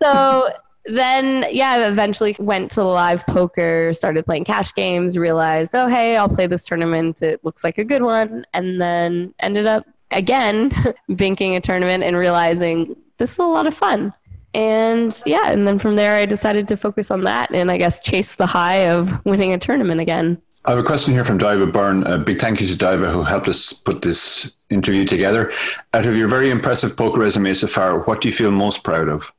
[0.00, 0.52] So
[0.86, 6.28] then yeah eventually went to live poker started playing cash games realized oh hey i'll
[6.28, 10.70] play this tournament it looks like a good one and then ended up again
[11.10, 14.12] binking a tournament and realizing this is a lot of fun
[14.54, 18.00] and yeah and then from there i decided to focus on that and i guess
[18.00, 21.72] chase the high of winning a tournament again I have a question here from Daiva
[21.72, 22.04] Byrne.
[22.04, 25.50] A big thank you to Daiva who helped us put this interview together.
[25.92, 29.08] Out of your very impressive poker resume so far, what do you feel most proud
[29.08, 29.32] of?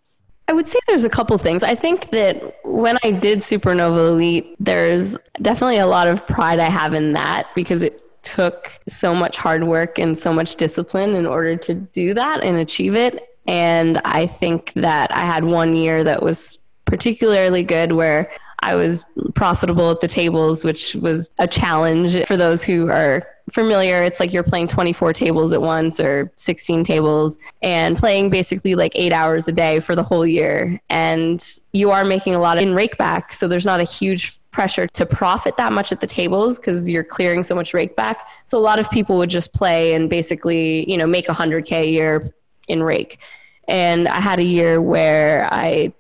[0.48, 1.64] I would say there's a couple things.
[1.64, 6.70] I think that when I did Supernova Elite, there's definitely a lot of pride I
[6.70, 11.26] have in that because it took so much hard work and so much discipline in
[11.26, 13.30] order to do that and achieve it.
[13.48, 19.06] And I think that I had one year that was particularly good where I was
[19.36, 24.04] profitable at the tables, which was a challenge for those who are familiar.
[24.04, 28.92] It's like you're playing 24 tables at once or 16 tables and playing basically like
[28.96, 30.80] eight hours a day for the whole year.
[30.90, 33.34] And you are making a lot in rake back.
[33.34, 37.04] So there's not a huge pressure to profit that much at the tables because you're
[37.04, 38.28] clearing so much rake back.
[38.46, 41.90] So a lot of people would just play and basically, you know, make 100K a
[41.90, 42.26] year
[42.68, 43.20] in rake.
[43.68, 45.94] And I had a year where I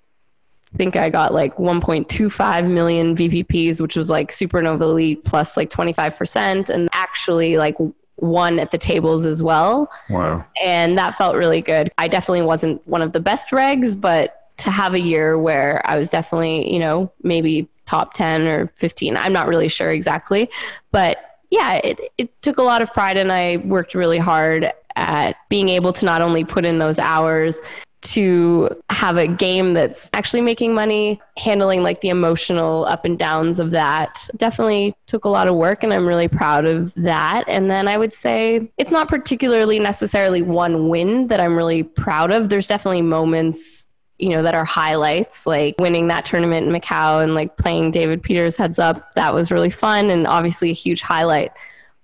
[0.74, 6.69] think I got like 1.25 million VPPs, which was like Supernova Elite plus like 25%,
[6.69, 7.76] and actually like
[8.17, 9.91] won at the tables as well.
[10.09, 10.45] Wow.
[10.63, 11.91] And that felt really good.
[11.97, 15.97] I definitely wasn't one of the best regs, but to have a year where I
[15.97, 20.49] was definitely, you know, maybe top 10 or 15, I'm not really sure exactly.
[20.91, 21.17] But
[21.49, 25.69] yeah, it, it took a lot of pride, and I worked really hard at being
[25.69, 27.59] able to not only put in those hours
[28.03, 33.59] to have a game that's actually making money, handling like the emotional up and downs
[33.59, 37.43] of that definitely took a lot of work and I'm really proud of that.
[37.47, 42.31] And then I would say it's not particularly necessarily one win that I'm really proud
[42.31, 42.49] of.
[42.49, 43.87] There's definitely moments
[44.19, 48.21] you know that are highlights like winning that tournament in Macau and like playing David
[48.21, 51.51] Peters heads up that was really fun and obviously a huge highlight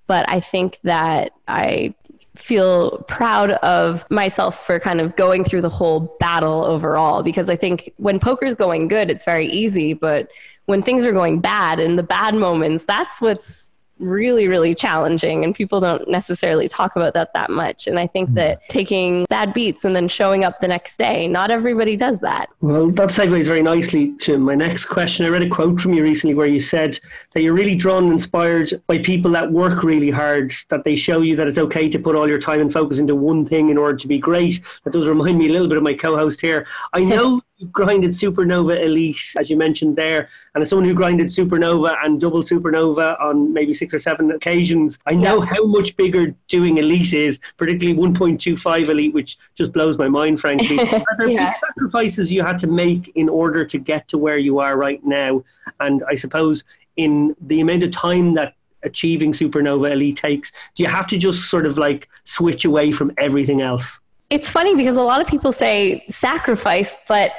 [0.08, 1.94] but I think that I
[2.40, 7.56] feel proud of myself for kind of going through the whole battle overall because I
[7.56, 10.30] think when poker's going good, it's very easy, but
[10.66, 13.69] when things are going bad and the bad moments, that's what's
[14.00, 15.44] really, really challenging.
[15.44, 17.88] And people don't necessarily talk about that that much.
[17.88, 18.36] And I think hmm.
[18.36, 22.50] that taking bad beats and then showing up the next day, not everybody does that.
[22.62, 25.26] Well, that segues very nicely to my next question.
[25.26, 27.00] I read a quote from you recently where you said
[27.34, 31.22] that you're really drawn and inspired by people that work really hard, that they show
[31.22, 33.78] you that it's okay to put all your time and focus into one thing in
[33.78, 34.60] order to be great.
[34.84, 36.68] That does remind me a little bit of my co host here.
[36.94, 37.42] I know
[37.72, 42.42] grinded Supernova Elite, as you mentioned there, and as someone who grinded Supernova and double
[42.42, 45.50] Supernova on maybe six or seven occasions, I know yeah.
[45.50, 50.80] how much bigger doing Elite is, particularly 1.25 Elite, which just blows my mind, frankly.
[50.94, 51.48] are there yeah.
[51.48, 55.04] big sacrifices you had to make in order to get to where you are right
[55.04, 55.44] now?
[55.80, 56.64] And I suppose
[56.98, 61.50] in the amount of time that achieving Supernova Elite takes, do you have to just
[61.50, 64.00] sort of like switch away from everything else?
[64.30, 67.32] It's funny because a lot of people say sacrifice, but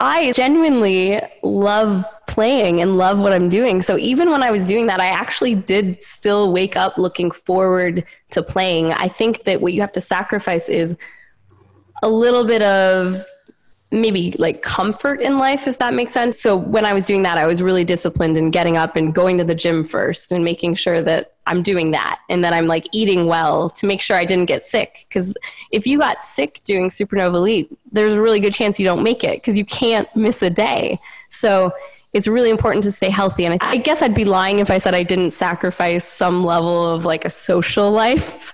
[0.00, 3.82] I genuinely love playing and love what I'm doing.
[3.82, 8.04] So even when I was doing that, I actually did still wake up looking forward
[8.30, 8.92] to playing.
[8.92, 10.96] I think that what you have to sacrifice is
[12.02, 13.20] a little bit of
[13.90, 16.38] maybe like comfort in life, if that makes sense.
[16.38, 19.38] So when I was doing that, I was really disciplined in getting up and going
[19.38, 22.86] to the gym first and making sure that I'm doing that and that I'm like
[22.92, 25.06] eating well to make sure I didn't get sick.
[25.08, 25.36] Because
[25.72, 29.24] if you got sick doing Supernova Elite, there's a really good chance you don't make
[29.24, 31.00] it because you can't miss a day.
[31.30, 31.72] So
[32.12, 33.46] it's really important to stay healthy.
[33.46, 37.06] And I guess I'd be lying if I said I didn't sacrifice some level of
[37.06, 38.52] like a social life.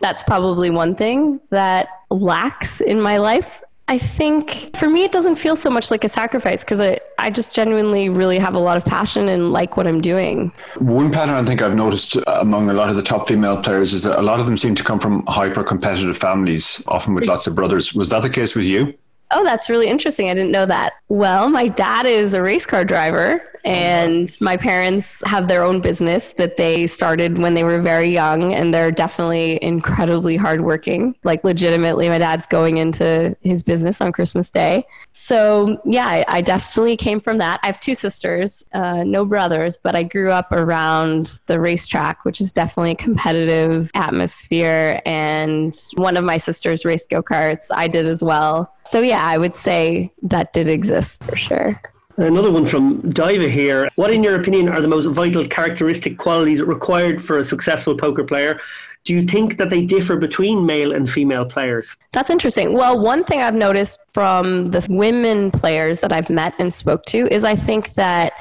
[0.00, 3.62] That's probably one thing that lacks in my life.
[3.88, 7.30] I think for me, it doesn't feel so much like a sacrifice because I, I
[7.30, 10.52] just genuinely really have a lot of passion and like what I'm doing.
[10.78, 14.02] One pattern I think I've noticed among a lot of the top female players is
[14.02, 17.46] that a lot of them seem to come from hyper competitive families, often with lots
[17.46, 17.94] of brothers.
[17.94, 18.92] Was that the case with you?
[19.30, 20.30] Oh, that's really interesting.
[20.30, 20.94] I didn't know that.
[21.08, 26.32] Well, my dad is a race car driver, and my parents have their own business
[26.34, 31.14] that they started when they were very young, and they're definitely incredibly hardworking.
[31.24, 34.86] Like, legitimately, my dad's going into his business on Christmas Day.
[35.12, 37.60] So, yeah, I, I definitely came from that.
[37.62, 42.40] I have two sisters, uh, no brothers, but I grew up around the racetrack, which
[42.40, 45.02] is definitely a competitive atmosphere.
[45.04, 47.70] And one of my sisters raced go karts.
[47.74, 48.72] I did as well.
[48.84, 51.80] So, yeah, I would say that did exist for sure.
[52.18, 53.88] Another one from Daiva here.
[53.96, 58.24] What, in your opinion, are the most vital characteristic qualities required for a successful poker
[58.24, 58.58] player?
[59.04, 61.94] Do you think that they differ between male and female players?
[62.12, 62.72] That's interesting.
[62.72, 67.28] Well, one thing I've noticed from the women players that I've met and spoke to
[67.32, 68.32] is I think that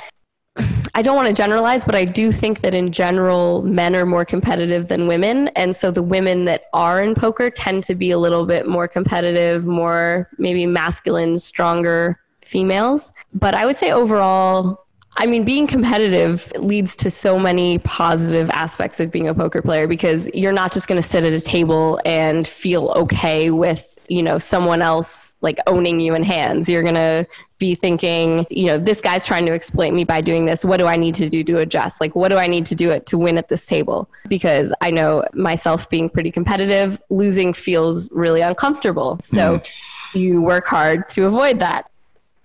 [0.94, 4.24] I don't want to generalize, but I do think that in general, men are more
[4.24, 5.50] competitive than women.
[5.50, 8.88] And so the women that are in poker tend to be a little bit more
[8.88, 13.12] competitive, more maybe masculine, stronger females.
[13.34, 14.86] But I would say overall,
[15.18, 19.88] I mean, being competitive leads to so many positive aspects of being a poker player
[19.88, 24.22] because you're not just going to sit at a table and feel okay with you
[24.22, 26.70] know someone else like owning you in hands.
[26.70, 27.26] You're going to
[27.58, 30.66] be thinking you know this guy's trying to exploit me by doing this.
[30.66, 32.02] What do i need to do to adjust?
[32.02, 34.10] Like what do i need to do it to win at this table?
[34.28, 39.18] Because i know myself being pretty competitive losing feels really uncomfortable.
[39.22, 39.76] So mm.
[40.14, 41.90] you work hard to avoid that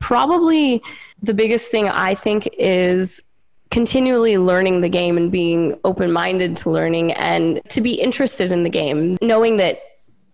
[0.01, 0.83] probably
[1.23, 3.23] the biggest thing i think is
[3.71, 8.65] continually learning the game and being open minded to learning and to be interested in
[8.65, 9.79] the game, knowing that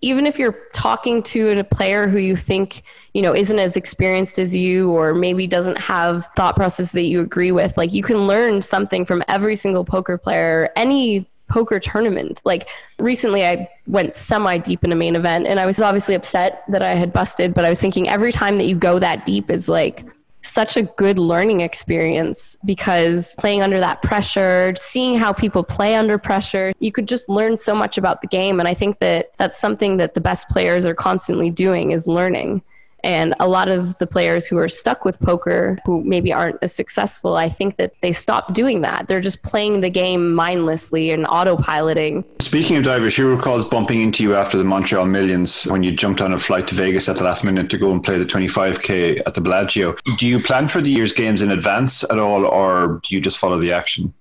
[0.01, 2.83] even if you're talking to a player who you think
[3.14, 7.21] you know isn't as experienced as you or maybe doesn't have thought process that you
[7.21, 12.41] agree with like you can learn something from every single poker player any poker tournament
[12.45, 12.69] like
[12.99, 16.83] recently i went semi deep in a main event and i was obviously upset that
[16.83, 19.69] i had busted but i was thinking every time that you go that deep is
[19.69, 20.05] like
[20.47, 26.19] such a good learning experience because playing under that pressure, seeing how people play under
[26.19, 28.61] pressure, you could just learn so much about the game.
[28.61, 32.63] And I think that that's something that the best players are constantly doing is learning.
[33.05, 36.75] And a lot of the players who are stuck with poker, who maybe aren't as
[36.75, 39.07] successful, I think that they stop doing that.
[39.07, 42.25] They're just playing the game mindlessly and autopiloting.
[42.43, 46.21] Speaking of divers, she recalls bumping into you after the Montreal Millions when you jumped
[46.21, 49.23] on a flight to Vegas at the last minute to go and play the 25K
[49.27, 49.97] at the Bellagio.
[50.17, 53.39] Do you plan for the year's games in advance at all, or do you just
[53.39, 54.15] follow the action?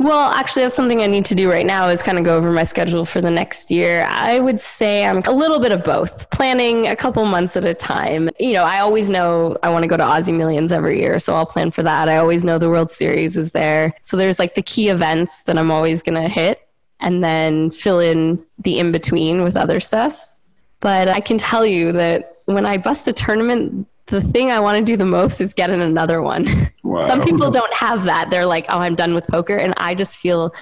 [0.00, 2.50] Well, actually, that's something I need to do right now is kind of go over
[2.50, 4.06] my schedule for the next year.
[4.08, 7.74] I would say I'm a little bit of both, planning a couple months at a
[7.74, 8.30] time.
[8.40, 11.34] You know, I always know I want to go to Aussie Millions every year, so
[11.34, 12.08] I'll plan for that.
[12.08, 13.92] I always know the World Series is there.
[14.00, 16.66] So there's like the key events that I'm always going to hit
[17.00, 20.38] and then fill in the in between with other stuff.
[20.80, 24.78] But I can tell you that when I bust a tournament, the thing I want
[24.78, 26.46] to do the most is get in another one.
[26.82, 26.98] Wow.
[27.06, 28.30] Some people don't have that.
[28.30, 29.56] They're like, oh, I'm done with poker.
[29.56, 30.52] And I just feel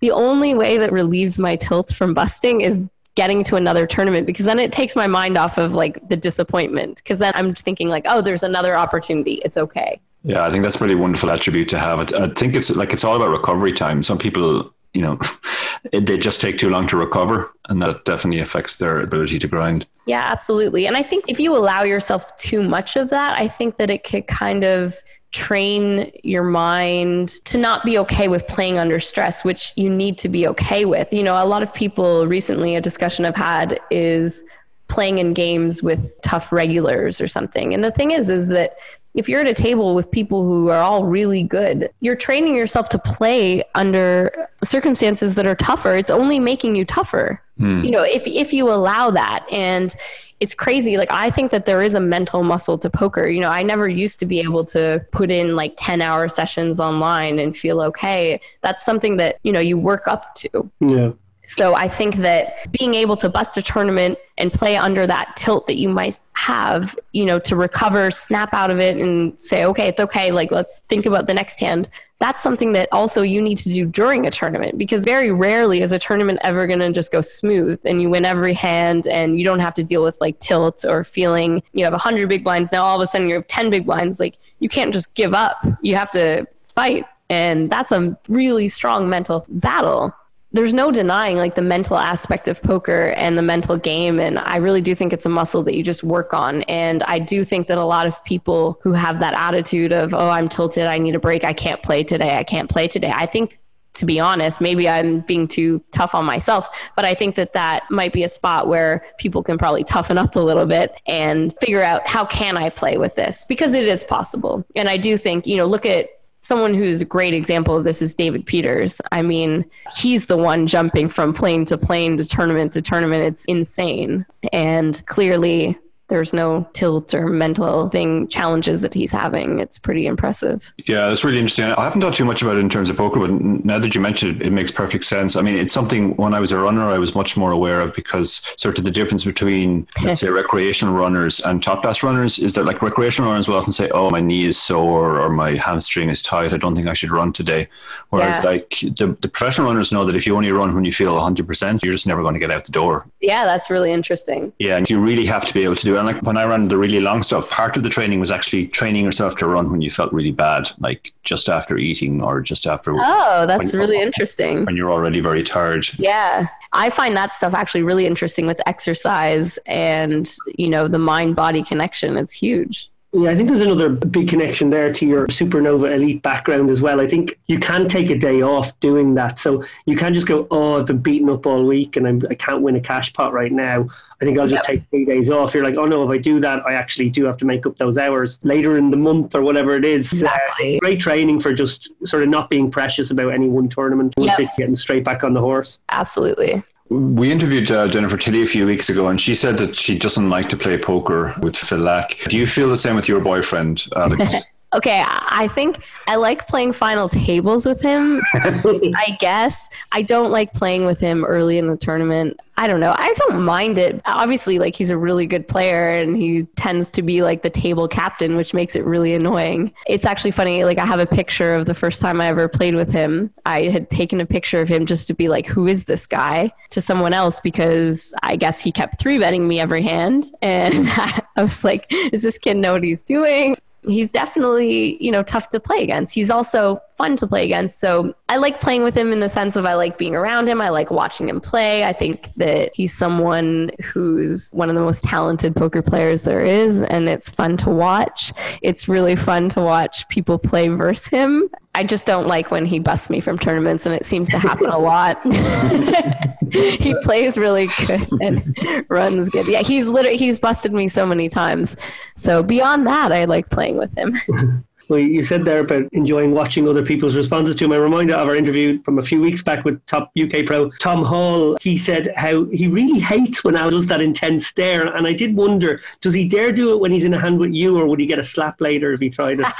[0.00, 2.80] the only way that relieves my tilt from busting is
[3.14, 6.96] getting to another tournament because then it takes my mind off of like the disappointment
[6.96, 9.40] because then I'm thinking like, oh, there's another opportunity.
[9.44, 10.00] It's okay.
[10.22, 12.12] Yeah, I think that's a really wonderful attribute to have.
[12.12, 14.02] I think it's like it's all about recovery time.
[14.02, 15.18] Some people, you know,
[15.92, 19.86] they just take too long to recover, and that definitely affects their ability to grind.
[20.06, 20.86] Yeah, absolutely.
[20.86, 24.04] And I think if you allow yourself too much of that, I think that it
[24.04, 24.96] could kind of
[25.32, 30.28] train your mind to not be okay with playing under stress, which you need to
[30.28, 31.12] be okay with.
[31.12, 34.44] You know, a lot of people recently, a discussion I've had is
[34.88, 37.72] playing in games with tough regulars or something.
[37.72, 38.74] And the thing is, is that
[39.14, 42.88] if you're at a table with people who are all really good, you're training yourself
[42.90, 45.94] to play under circumstances that are tougher.
[45.94, 47.42] It's only making you tougher.
[47.58, 47.82] Hmm.
[47.82, 49.94] You know, if if you allow that and
[50.40, 50.96] it's crazy.
[50.96, 53.28] Like I think that there is a mental muscle to poker.
[53.28, 56.80] You know, I never used to be able to put in like 10 hour sessions
[56.80, 58.40] online and feel okay.
[58.62, 60.70] That's something that, you know, you work up to.
[60.80, 61.12] Yeah.
[61.50, 65.66] So I think that being able to bust a tournament and play under that tilt
[65.66, 69.88] that you might have, you know, to recover, snap out of it and say, okay,
[69.88, 70.30] it's okay.
[70.30, 71.90] Like, let's think about the next hand.
[72.20, 75.90] That's something that also you need to do during a tournament because very rarely is
[75.90, 79.44] a tournament ever going to just go smooth and you win every hand and you
[79.44, 82.70] don't have to deal with like tilt or feeling you have 100 big blinds.
[82.70, 84.20] Now all of a sudden you have 10 big blinds.
[84.20, 85.66] Like, you can't just give up.
[85.82, 87.06] You have to fight.
[87.28, 90.14] And that's a really strong mental battle
[90.52, 94.56] there's no denying like the mental aspect of poker and the mental game and i
[94.56, 96.62] really do think it's a muscle that you just work on.
[96.62, 100.28] And i do think that a lot of people who have that attitude of oh
[100.28, 103.26] i'm tilted i need a break i can't play today i can't play today i
[103.26, 103.58] think
[103.92, 107.82] to be honest maybe i'm being too tough on myself but i think that that
[107.90, 111.82] might be a spot where people can probably toughen up a little bit and figure
[111.82, 113.44] out how can i play with this?
[113.46, 114.64] Because it is possible.
[114.76, 118.02] And i do think you know look at someone who's a great example of this
[118.02, 119.00] is David Peters.
[119.12, 119.64] I mean,
[119.98, 123.22] he's the one jumping from plane to plane to tournament to tournament.
[123.22, 124.24] It's insane.
[124.52, 125.78] And clearly,
[126.10, 129.58] there's no tilt or mental thing challenges that he's having.
[129.60, 130.72] It's pretty impressive.
[130.86, 131.64] Yeah, that's really interesting.
[131.64, 134.00] I haven't thought too much about it in terms of poker, but now that you
[134.00, 135.36] mentioned it, it makes perfect sense.
[135.36, 137.94] I mean, it's something when I was a runner, I was much more aware of
[137.94, 142.54] because sort of the difference between, let's say, recreational runners and top class runners is
[142.54, 146.10] that like recreational runners will often say, "Oh, my knee is sore or my hamstring
[146.10, 146.52] is tight.
[146.52, 147.68] I don't think I should run today."
[148.10, 148.50] Whereas Yeah.
[148.50, 151.82] like the, the professional runners know that if you only run when you feel 100%,
[151.82, 153.06] you're just never going to get out the door.
[153.20, 154.52] Yeah, that's really interesting.
[154.58, 155.99] Yeah, and you really have to be able to do it.
[156.00, 158.66] And like when I ran the really long stuff, part of the training was actually
[158.68, 162.66] training yourself to run when you felt really bad, like just after eating or just
[162.66, 164.64] after Oh, that's really interesting.
[164.64, 165.86] when you're already very tired.
[165.98, 166.48] Yeah.
[166.72, 171.62] I find that stuff actually really interesting with exercise and, you know, the mind body
[171.62, 172.16] connection.
[172.16, 172.90] It's huge.
[173.12, 177.00] Yeah, I think there's another big connection there to your supernova elite background as well.
[177.00, 179.40] I think you can take a day off doing that.
[179.40, 182.34] So you can't just go, oh, I've been beaten up all week and I'm, I
[182.34, 183.88] can't win a cash pot right now.
[184.20, 185.54] I think I'll just take three days off.
[185.54, 187.78] You're like, oh no, if I do that, I actually do have to make up
[187.78, 190.12] those hours later in the month or whatever it is.
[190.12, 190.76] Exactly.
[190.76, 194.14] Uh, great training for just sort of not being precious about any one tournament.
[194.18, 194.38] Yep.
[194.56, 195.80] Getting straight back on the horse.
[195.88, 196.62] Absolutely.
[196.90, 200.28] We interviewed uh, Jennifer Tilly a few weeks ago, and she said that she doesn't
[200.28, 202.28] like to play poker with Phil Laak.
[202.28, 204.34] Do you feel the same with your boyfriend, Alex?
[204.72, 208.20] Okay, I think I like playing final tables with him.
[208.34, 212.38] I guess I don't like playing with him early in the tournament.
[212.56, 212.94] I don't know.
[212.96, 214.00] I don't mind it.
[214.04, 217.88] Obviously, like he's a really good player and he tends to be like the table
[217.88, 219.72] captain, which makes it really annoying.
[219.88, 220.62] It's actually funny.
[220.64, 223.32] Like I have a picture of the first time I ever played with him.
[223.46, 226.52] I had taken a picture of him just to be like, who is this guy
[226.70, 230.26] to someone else because I guess he kept three betting me every hand.
[230.42, 233.56] And I was like, does this kid know what he's doing?
[233.86, 236.14] He's definitely you know tough to play against.
[236.14, 237.80] He's also fun to play against.
[237.80, 240.60] So i like playing with him in the sense of i like being around him.
[240.60, 241.84] I like watching him play.
[241.84, 246.82] I think that he's someone who's one of the most talented poker players there is
[246.82, 248.32] and it's fun to watch.
[248.60, 251.48] It's really fun to watch people play versus him.
[251.74, 254.66] I just don't like when he busts me from tournaments and it seems to happen
[254.66, 255.18] a lot.
[256.52, 259.46] He plays really good and runs good.
[259.46, 261.76] Yeah he's literally he's busted me so many times.
[262.16, 264.16] So beyond that i like playing with him
[264.90, 267.72] Well, you said there about enjoying watching other people's responses to him.
[267.72, 271.04] I reminded of our interview from a few weeks back with top UK pro Tom
[271.04, 271.56] Hall.
[271.60, 274.92] He said how he really hates when Al does that intense stare.
[274.94, 277.52] And I did wonder, does he dare do it when he's in a hand with
[277.52, 279.46] you, or would he get a slap later if he tried it?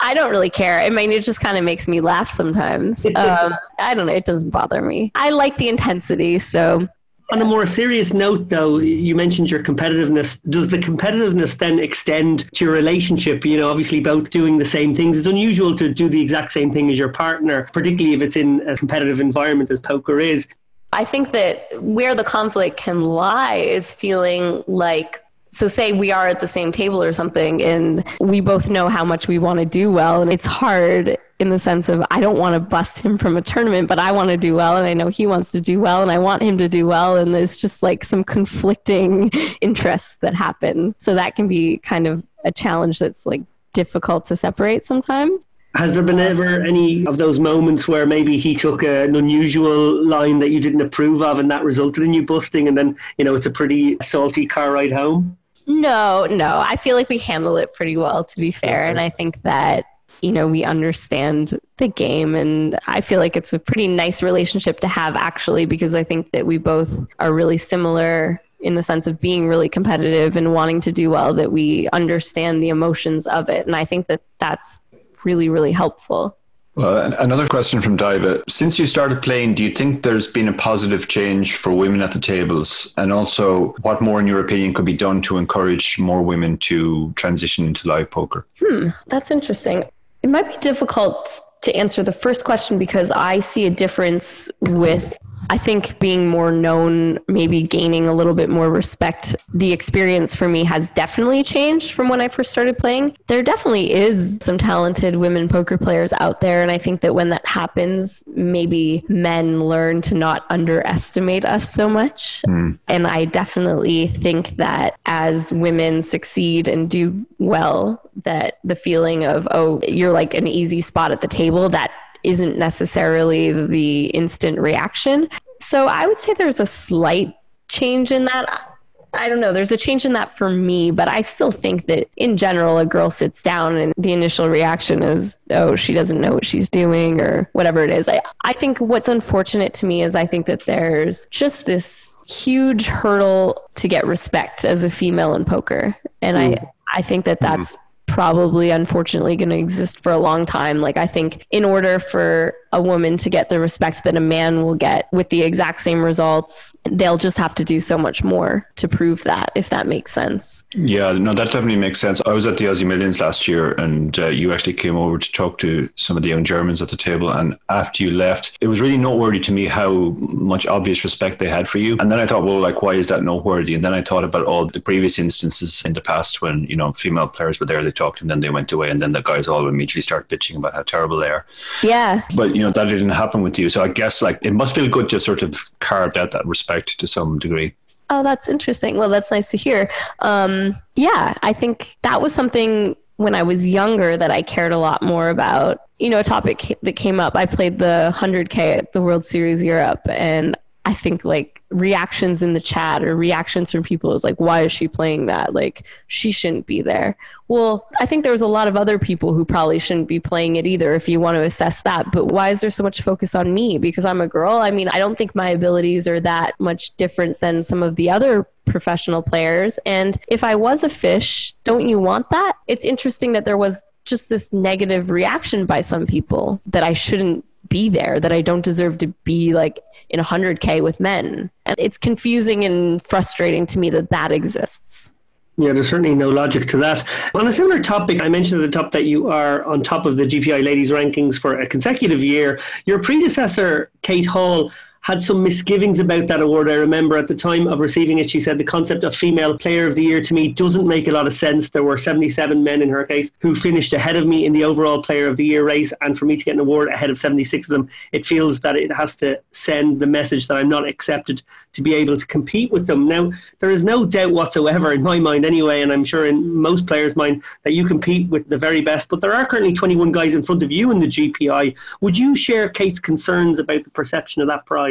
[0.00, 0.80] I don't really care.
[0.80, 3.06] I mean, it just kind of makes me laugh sometimes.
[3.20, 4.12] Um, I don't know.
[4.14, 5.12] It doesn't bother me.
[5.14, 6.38] I like the intensity.
[6.38, 6.88] So
[7.32, 10.40] On a more serious note, though, you mentioned your competitiveness.
[10.50, 13.44] Does the competitiveness then extend to your relationship?
[13.44, 15.16] You know, obviously, both doing the same things.
[15.16, 18.68] It's unusual to do the exact same thing as your partner, particularly if it's in
[18.68, 20.48] a competitive environment as poker is.
[20.92, 26.28] I think that where the conflict can lie is feeling like so say we are
[26.28, 29.66] at the same table or something and we both know how much we want to
[29.66, 33.18] do well and it's hard in the sense of I don't want to bust him
[33.18, 35.60] from a tournament but I want to do well and I know he wants to
[35.60, 39.30] do well and I want him to do well and there's just like some conflicting
[39.60, 43.42] interests that happen so that can be kind of a challenge that's like
[43.72, 45.46] difficult to separate sometimes
[45.76, 50.04] Has there been ever any of those moments where maybe he took a, an unusual
[50.04, 53.24] line that you didn't approve of and that resulted in you busting and then, you
[53.24, 55.38] know, it's a pretty salty car ride home?
[55.66, 56.58] No, no.
[56.58, 58.86] I feel like we handle it pretty well, to be fair.
[58.86, 59.84] And I think that,
[60.20, 62.34] you know, we understand the game.
[62.34, 66.32] And I feel like it's a pretty nice relationship to have, actually, because I think
[66.32, 70.80] that we both are really similar in the sense of being really competitive and wanting
[70.80, 73.66] to do well, that we understand the emotions of it.
[73.66, 74.80] And I think that that's
[75.24, 76.36] really, really helpful.
[76.76, 78.42] Well, another question from Daiva.
[78.48, 82.12] Since you started playing, do you think there's been a positive change for women at
[82.12, 82.94] the tables?
[82.96, 87.12] And also, what more, in your opinion, could be done to encourage more women to
[87.16, 88.46] transition into live poker?
[88.60, 89.84] Hmm, that's interesting.
[90.22, 95.14] It might be difficult to answer the first question because I see a difference with
[95.50, 100.48] I think being more known, maybe gaining a little bit more respect, the experience for
[100.48, 103.16] me has definitely changed from when I first started playing.
[103.26, 106.62] There definitely is some talented women poker players out there.
[106.62, 111.88] And I think that when that happens, maybe men learn to not underestimate us so
[111.88, 112.42] much.
[112.46, 112.78] Mm.
[112.86, 119.48] And I definitely think that as women succeed and do well, that the feeling of,
[119.50, 121.90] oh, you're like an easy spot at the table, that
[122.24, 125.28] isn't necessarily the instant reaction.
[125.60, 127.34] So I would say there's a slight
[127.68, 128.66] change in that.
[129.12, 129.52] I don't know.
[129.52, 132.86] There's a change in that for me, but I still think that in general, a
[132.86, 137.20] girl sits down and the initial reaction is, oh, she doesn't know what she's doing
[137.20, 138.08] or whatever it is.
[138.08, 142.86] I, I think what's unfortunate to me is I think that there's just this huge
[142.86, 145.96] hurdle to get respect as a female in poker.
[146.22, 146.62] And mm.
[146.62, 147.76] I, I think that that's.
[148.10, 150.80] Probably unfortunately going to exist for a long time.
[150.80, 154.62] Like, I think in order for a woman to get the respect that a man
[154.62, 158.68] will get with the exact same results, they'll just have to do so much more
[158.76, 160.64] to prove that, if that makes sense.
[160.72, 162.22] Yeah, no, that definitely makes sense.
[162.26, 165.32] I was at the Aussie Millions last year and uh, you actually came over to
[165.32, 167.30] talk to some of the young Germans at the table.
[167.30, 171.48] And after you left, it was really noteworthy to me how much obvious respect they
[171.48, 171.96] had for you.
[171.98, 173.74] And then I thought, well, like, why is that noteworthy?
[173.74, 176.92] And then I thought about all the previous instances in the past when, you know,
[176.92, 179.48] female players were there, they talked and then they went away and then the guys
[179.48, 181.44] all immediately start bitching about how terrible they are.
[181.82, 182.22] Yeah.
[182.34, 183.70] But, you know, that didn't happen with you.
[183.70, 187.00] So I guess like it must feel good to sort of carve out that respect
[187.00, 187.74] to some degree.
[188.10, 188.98] Oh, that's interesting.
[188.98, 189.90] Well, that's nice to hear.
[190.18, 194.76] Um, yeah, I think that was something when I was younger that I cared a
[194.76, 195.80] lot more about.
[195.98, 197.34] You know, a topic that came up.
[197.34, 200.54] I played the 100K at the World Series Europe, and
[200.86, 204.72] I think like reactions in the chat or reactions from people is like, why is
[204.72, 205.52] she playing that?
[205.52, 207.16] Like, she shouldn't be there.
[207.48, 210.56] Well, I think there was a lot of other people who probably shouldn't be playing
[210.56, 212.10] it either if you want to assess that.
[212.12, 213.76] But why is there so much focus on me?
[213.76, 214.54] Because I'm a girl?
[214.54, 218.08] I mean, I don't think my abilities are that much different than some of the
[218.08, 219.78] other professional players.
[219.84, 222.54] And if I was a fish, don't you want that?
[222.68, 227.44] It's interesting that there was just this negative reaction by some people that I shouldn't
[227.70, 231.50] be there, that I don't deserve to be like in 100K with men.
[231.64, 235.14] And it's confusing and frustrating to me that that exists.
[235.56, 237.04] Yeah, there's certainly no logic to that.
[237.34, 240.16] On a similar topic, I mentioned at the top that you are on top of
[240.16, 242.58] the GPI ladies rankings for a consecutive year.
[242.86, 244.72] Your predecessor, Kate Hall,
[245.02, 246.68] had some misgivings about that award.
[246.68, 249.86] I remember at the time of receiving it, she said the concept of female player
[249.86, 251.70] of the year to me doesn't make a lot of sense.
[251.70, 255.02] There were 77 men in her case who finished ahead of me in the overall
[255.02, 257.68] player of the year race, and for me to get an award ahead of 76
[257.68, 261.42] of them, it feels that it has to send the message that I'm not accepted
[261.72, 263.08] to be able to compete with them.
[263.08, 266.86] Now, there is no doubt whatsoever in my mind, anyway, and I'm sure in most
[266.86, 270.34] players' mind, that you compete with the very best, but there are currently 21 guys
[270.34, 271.74] in front of you in the GPI.
[272.02, 274.89] Would you share Kate's concerns about the perception of that prize?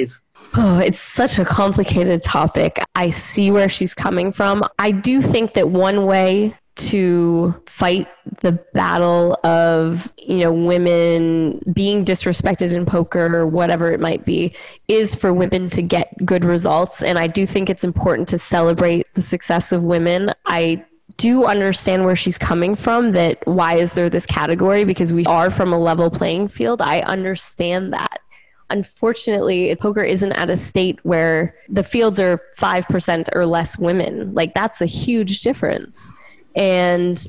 [0.56, 2.80] Oh, it's such a complicated topic.
[2.96, 4.64] I see where she's coming from.
[4.80, 8.08] I do think that one way to fight
[8.42, 14.56] the battle of you know women being disrespected in poker or whatever it might be
[14.88, 17.04] is for women to get good results.
[17.04, 20.34] And i do think it's important to celebrate the success of women.
[20.46, 20.86] I
[21.18, 24.86] do understand where she's coming from that why is there this category?
[24.86, 26.82] Because we are from a level playing field.
[26.82, 28.22] I understand that
[28.70, 34.34] unfortunately, poker isn't at a state where the fields are 5% or less women.
[34.34, 36.12] Like, that's a huge difference.
[36.56, 37.26] And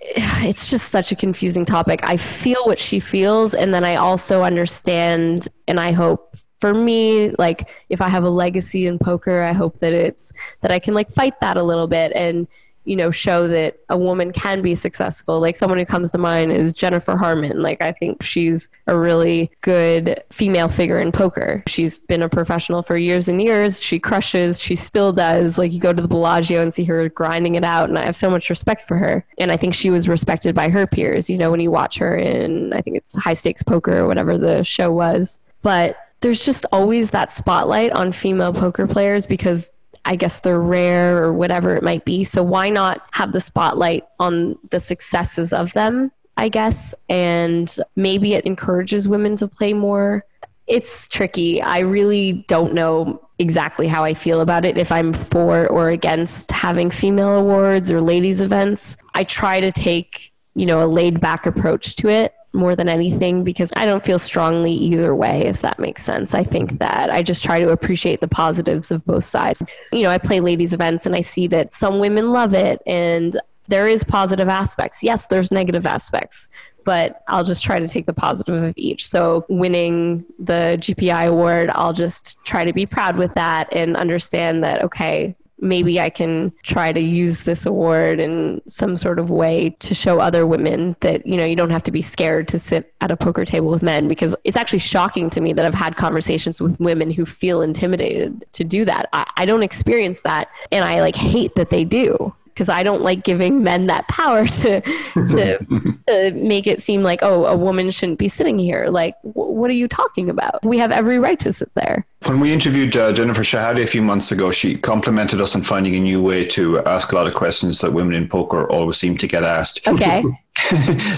[0.00, 2.00] it's just such a confusing topic.
[2.02, 7.30] I feel what she feels, and then I also understand, and I hope for me,
[7.38, 10.94] like, if I have a legacy in poker, I hope that it's that I can
[10.94, 12.46] like fight that a little bit and
[12.86, 15.40] you know show that a woman can be successful.
[15.40, 17.62] Like someone who comes to mind is jennifer harman.
[17.62, 21.62] Like i think she's a really good female figure in poker.
[21.66, 23.82] She's been a professional for years and years.
[23.82, 24.60] She crushes.
[24.60, 25.58] She still does.
[25.58, 28.16] Like you go to the bellagio and see her grinding it out and i have
[28.16, 29.24] so much respect for her.
[29.38, 32.16] And i think she was respected by her peers you know when you watch her
[32.16, 35.40] in i think it's high stakes poker or whatever the show was.
[35.62, 39.72] But there's just always that spotlight on female poker players because
[40.06, 42.22] I guess they're rare or whatever it might be.
[42.22, 46.94] So why not have the spotlight on the successes of them, I guess?
[47.08, 50.24] And maybe it encourages women to play more.
[50.68, 51.60] It's tricky.
[51.60, 56.52] I really don't know exactly how I feel about it, if I'm for or against
[56.52, 58.96] having female awards or ladies events.
[59.14, 63.44] I try to take, you know, a laid back approach to it more than anything
[63.44, 66.34] because I don't feel strongly either way, if that makes sense.
[66.34, 69.62] I think that I just try to appreciate the positives of both sides.
[69.92, 73.38] You know, I play ladies' events and I see that some women love it and
[73.68, 75.02] there is positive aspects.
[75.02, 76.48] Yes, there's negative aspects,
[76.84, 79.06] but I'll just try to take the positive of each.
[79.06, 84.62] So winning the GPI award, I'll just try to be proud with that and understand
[84.64, 89.70] that okay, maybe I can try to use this award in some sort of way
[89.80, 92.94] to show other women that, you know, you don't have to be scared to sit
[93.00, 95.96] at a poker table with men because it's actually shocking to me that I've had
[95.96, 99.08] conversations with women who feel intimidated to do that.
[99.12, 103.02] I, I don't experience that and I like hate that they do because I don't
[103.02, 105.58] like giving men that power to to,
[106.08, 108.86] to, make it seem like oh a woman shouldn't be sitting here.
[108.88, 110.64] Like w- what are you talking about?
[110.64, 112.06] We have every right to sit there.
[112.28, 115.94] When we interviewed uh, Jennifer Shahade a few months ago, she complimented us on finding
[115.94, 119.16] a new way to ask a lot of questions that women in poker always seem
[119.18, 119.86] to get asked.
[119.86, 120.22] Okay.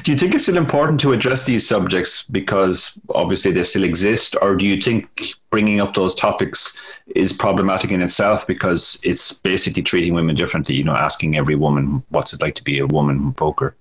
[0.02, 4.36] do you think it's still important to address these subjects because obviously they still exist,
[4.42, 6.78] or do you think bringing up those topics
[7.16, 10.74] is problematic in itself because it's basically treating women differently?
[10.74, 13.74] You know, asking every woman what's it like to be a woman in poker.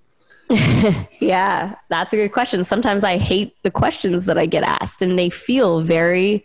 [1.20, 2.64] yeah, that's a good question.
[2.64, 6.42] Sometimes I hate the questions that I get asked, and they feel very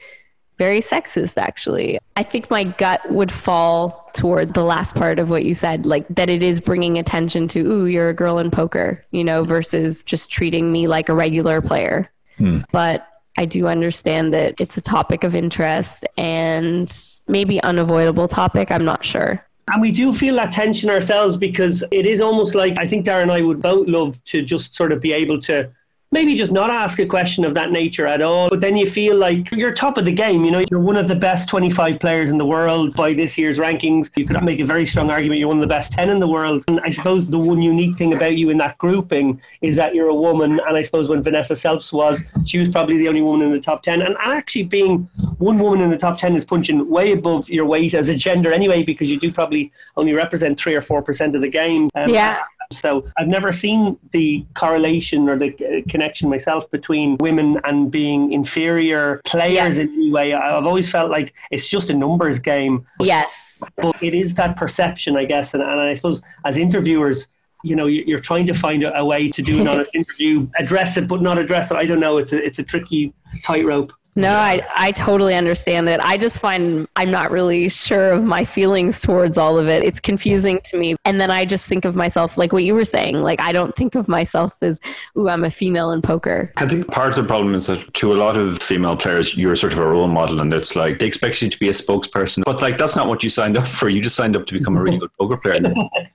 [0.57, 5.45] very sexist actually i think my gut would fall towards the last part of what
[5.45, 9.03] you said like that it is bringing attention to ooh you're a girl in poker
[9.11, 12.59] you know versus just treating me like a regular player hmm.
[12.71, 13.07] but
[13.38, 16.91] I do understand that it's a topic of interest and
[17.27, 18.69] maybe unavoidable topic.
[18.71, 19.43] I'm not sure.
[19.71, 23.23] And we do feel that tension ourselves because it is almost like I think Darren
[23.23, 25.71] and I would both love to just sort of be able to
[26.14, 28.48] maybe just not ask a question of that nature at all.
[28.48, 30.45] But then you feel like you're top of the game.
[30.45, 33.60] You know, you're one of the best 25 players in the world by this year's
[33.60, 34.11] rankings.
[34.15, 36.27] You could make a very strong argument you're one of the best 10 in the
[36.27, 36.64] world.
[36.68, 40.10] And I suppose the one unique thing about you in that grouping is that you're
[40.10, 40.60] a woman.
[40.68, 43.60] And I suppose when Vanessa Selbst was, she was probably the only woman in the
[43.60, 44.03] top 10.
[44.03, 45.10] And actually being
[45.40, 48.53] one woman in the top 10 is punching way above your weight as a gender
[48.53, 51.90] anyway, because you do probably only represent three or 4% of the game.
[51.95, 52.44] Um, yeah.
[52.72, 58.31] So I've never seen the correlation or the uh, connection myself between women and being
[58.31, 59.84] inferior players yeah.
[59.84, 60.34] in any way.
[60.34, 62.85] I've always felt like it's just a numbers game.
[62.99, 63.64] Yes.
[63.77, 65.53] But it is that perception, I guess.
[65.53, 67.27] And, and I suppose as interviewers,
[67.64, 70.98] you know, you're trying to find a, a way to do an honest interview, address
[70.98, 71.77] it, but not address it.
[71.77, 72.18] I don't know.
[72.18, 73.14] It's a, it's a tricky
[73.44, 73.94] tightrope.
[74.15, 75.99] No, I, I totally understand it.
[75.99, 79.84] I just find I'm not really sure of my feelings towards all of it.
[79.84, 80.95] It's confusing to me.
[81.06, 83.76] And then I just think of myself, like what you were saying, like I don't
[83.76, 84.80] think of myself as,
[85.18, 86.52] ooh, I'm a female in poker.
[86.57, 89.56] I think part of the problem is that to a lot of female players, you're
[89.56, 92.44] sort of a role model and it's like they expect you to be a spokesperson.
[92.44, 93.90] But like that's not what you signed up for.
[93.90, 95.53] You just signed up to become a really good poker player.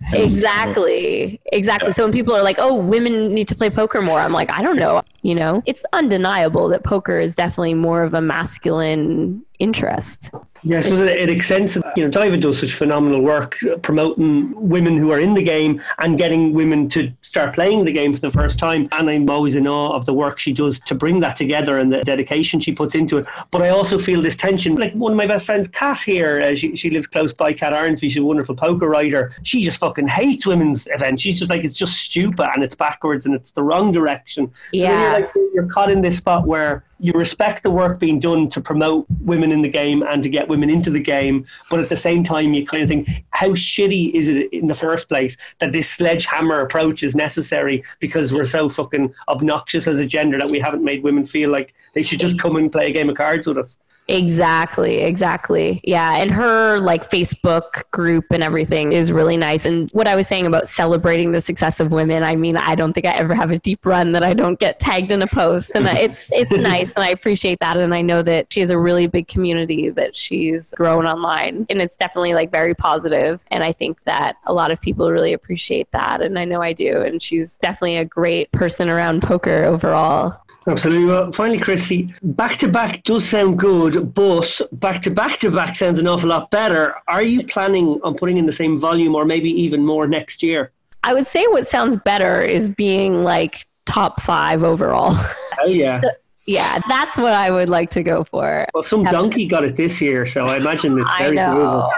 [0.09, 1.41] Uh, exactly.
[1.53, 1.89] Exactly.
[1.89, 1.93] Yeah.
[1.93, 4.63] So when people are like, oh, women need to play poker more, I'm like, I
[4.63, 5.03] don't know.
[5.29, 10.31] You know, it's undeniable that poker is definitely more of a masculine interest.
[10.65, 11.77] Yeah, I suppose it, it extends.
[11.97, 16.19] You know, Daiva does such phenomenal work promoting women who are in the game and
[16.19, 18.89] getting women to start playing the game for the first time.
[18.93, 21.93] And I'm always in awe of the work she does to bring that together and
[21.93, 23.27] the dedication she puts into it.
[23.53, 24.75] But I also feel this tension.
[24.75, 27.73] Like one of my best friends, Kat here, uh, she, she lives close by, Kat
[27.73, 28.03] Arnsby.
[28.03, 29.33] She's a wonderful poker writer.
[29.45, 31.23] She just fucking hates women's events.
[31.23, 34.49] She's just like, it's just stupid and it's backwards and it's the wrong direction.
[34.49, 35.19] So yeah.
[35.19, 38.61] you're, like, you're caught in this spot where you respect the work being done to
[38.61, 41.97] promote women in the game and to get women into the game, but at the
[41.97, 45.73] same time, you kind of think, how shitty is it in the first place that
[45.73, 50.59] this sledgehammer approach is necessary because we're so fucking obnoxious as a gender that we
[50.59, 53.47] haven't made women feel like they should just come and play a game of cards
[53.47, 53.79] with us?
[54.11, 55.83] Exactly, exactly.
[55.85, 59.67] Yeah, and her like Facebook group and everything is really nice.
[59.67, 62.95] And what I was saying about celebrating the success of women, I mean, I don't
[62.95, 65.73] think I ever have a deep run that I don't get tagged in a post,
[65.75, 67.77] and it's it's nice, and I appreciate that.
[67.77, 71.83] And I know that she has a really big community that she's grown online, and
[71.83, 73.45] it's definitely like very positive.
[73.51, 76.73] And I think that a lot of people really appreciate that, and I know I
[76.73, 77.03] do.
[77.03, 80.41] And she's definitely a great person around poker overall.
[80.69, 81.07] Absolutely.
[81.07, 85.75] Well, finally, Krissy, back to back does sound good, but back to back to back
[85.75, 86.95] sounds an awful lot better.
[87.09, 90.73] Are you planning on putting in the same volume or maybe even more next year?
[91.05, 95.13] I would say what sounds better is being like top five overall.
[95.53, 96.03] Hell yeah.
[96.49, 98.67] Yeah, that's what I would like to go for.
[98.73, 101.91] Well, some Have- donkey got it this year, so I imagine it's very doable.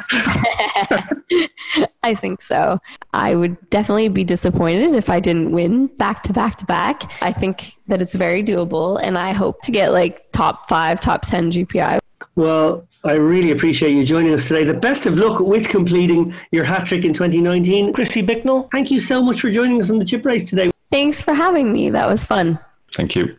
[2.03, 2.81] I think so.
[3.15, 7.13] I would definitely be disappointed if I didn't win back to back to back.
[7.23, 11.27] I think that it's very doable, and I hope to get like top five, top
[11.27, 12.01] 10 GPI.
[12.35, 14.65] Well, I really appreciate you joining us today.
[14.65, 17.93] The best of luck with completing your hat trick in 2019.
[17.93, 18.69] Krissy Bicknell.
[18.73, 20.73] Thank you so much for joining us on the chip race today.
[20.91, 21.89] Thanks for having me.
[21.91, 22.59] That was fun.
[22.93, 23.37] Thank you.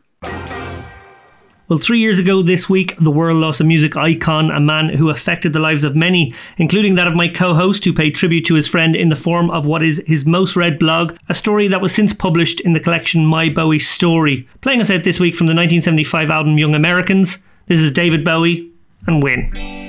[1.72, 5.10] Well, three years ago this week, the world lost a music icon, a man who
[5.10, 8.56] affected the lives of many, including that of my co host, who paid tribute to
[8.56, 11.80] his friend in the form of what is his most read blog, a story that
[11.80, 14.46] was since published in the collection My Bowie Story.
[14.60, 17.38] Playing us out this week from the 1975 album Young Americans,
[17.68, 18.70] this is David Bowie
[19.08, 19.81] and Win.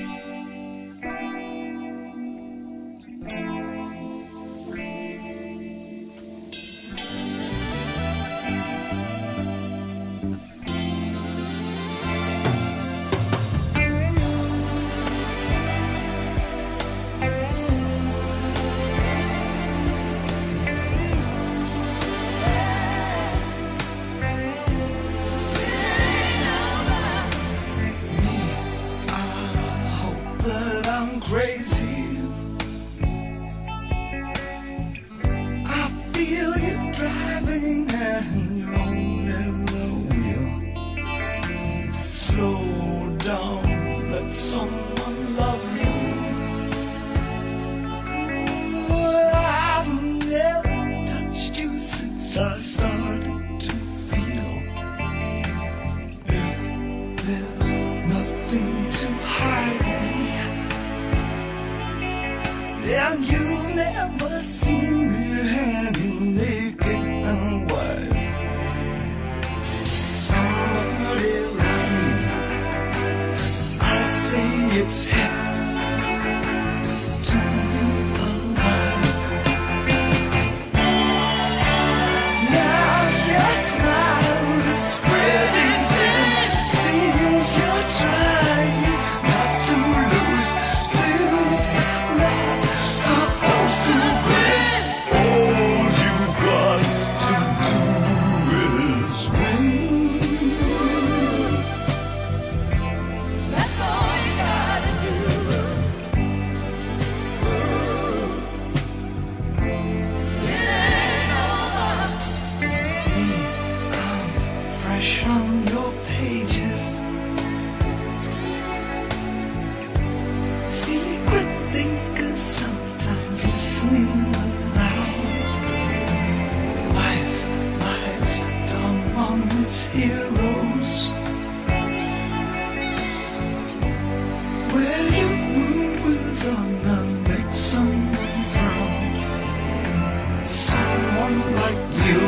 [141.61, 142.21] Like you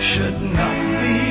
[0.00, 1.23] should not be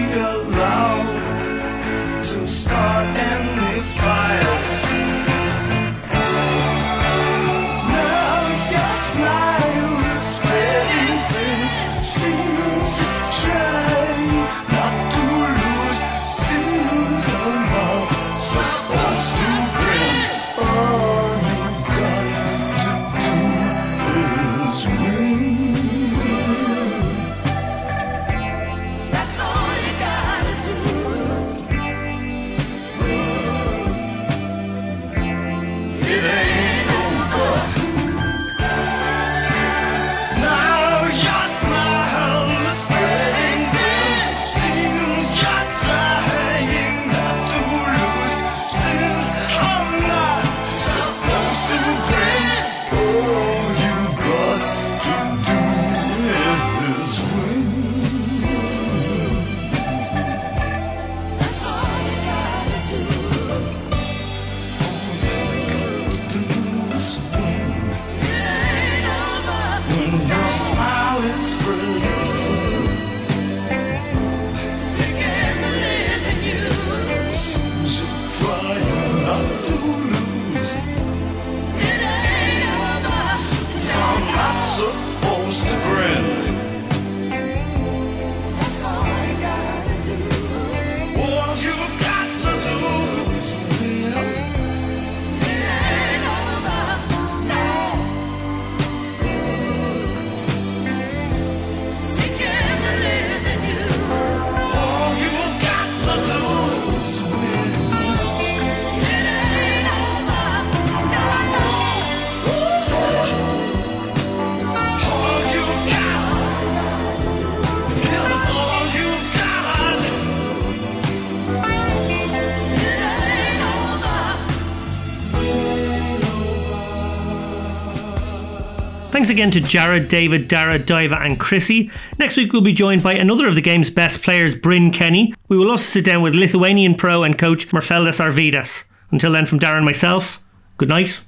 [129.34, 131.92] again to Jared, David, Dara, Daiva, and Krissy.
[132.20, 135.34] Next week, we'll be joined by another of the game's best players, Bryn Kenny.
[135.48, 138.84] We will also sit down with Lithuanian pro and coach Merfeldas Arvidas.
[139.10, 140.40] Until then, from Darren myself,
[140.78, 141.22] good night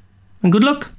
[0.44, 0.91] and good luck.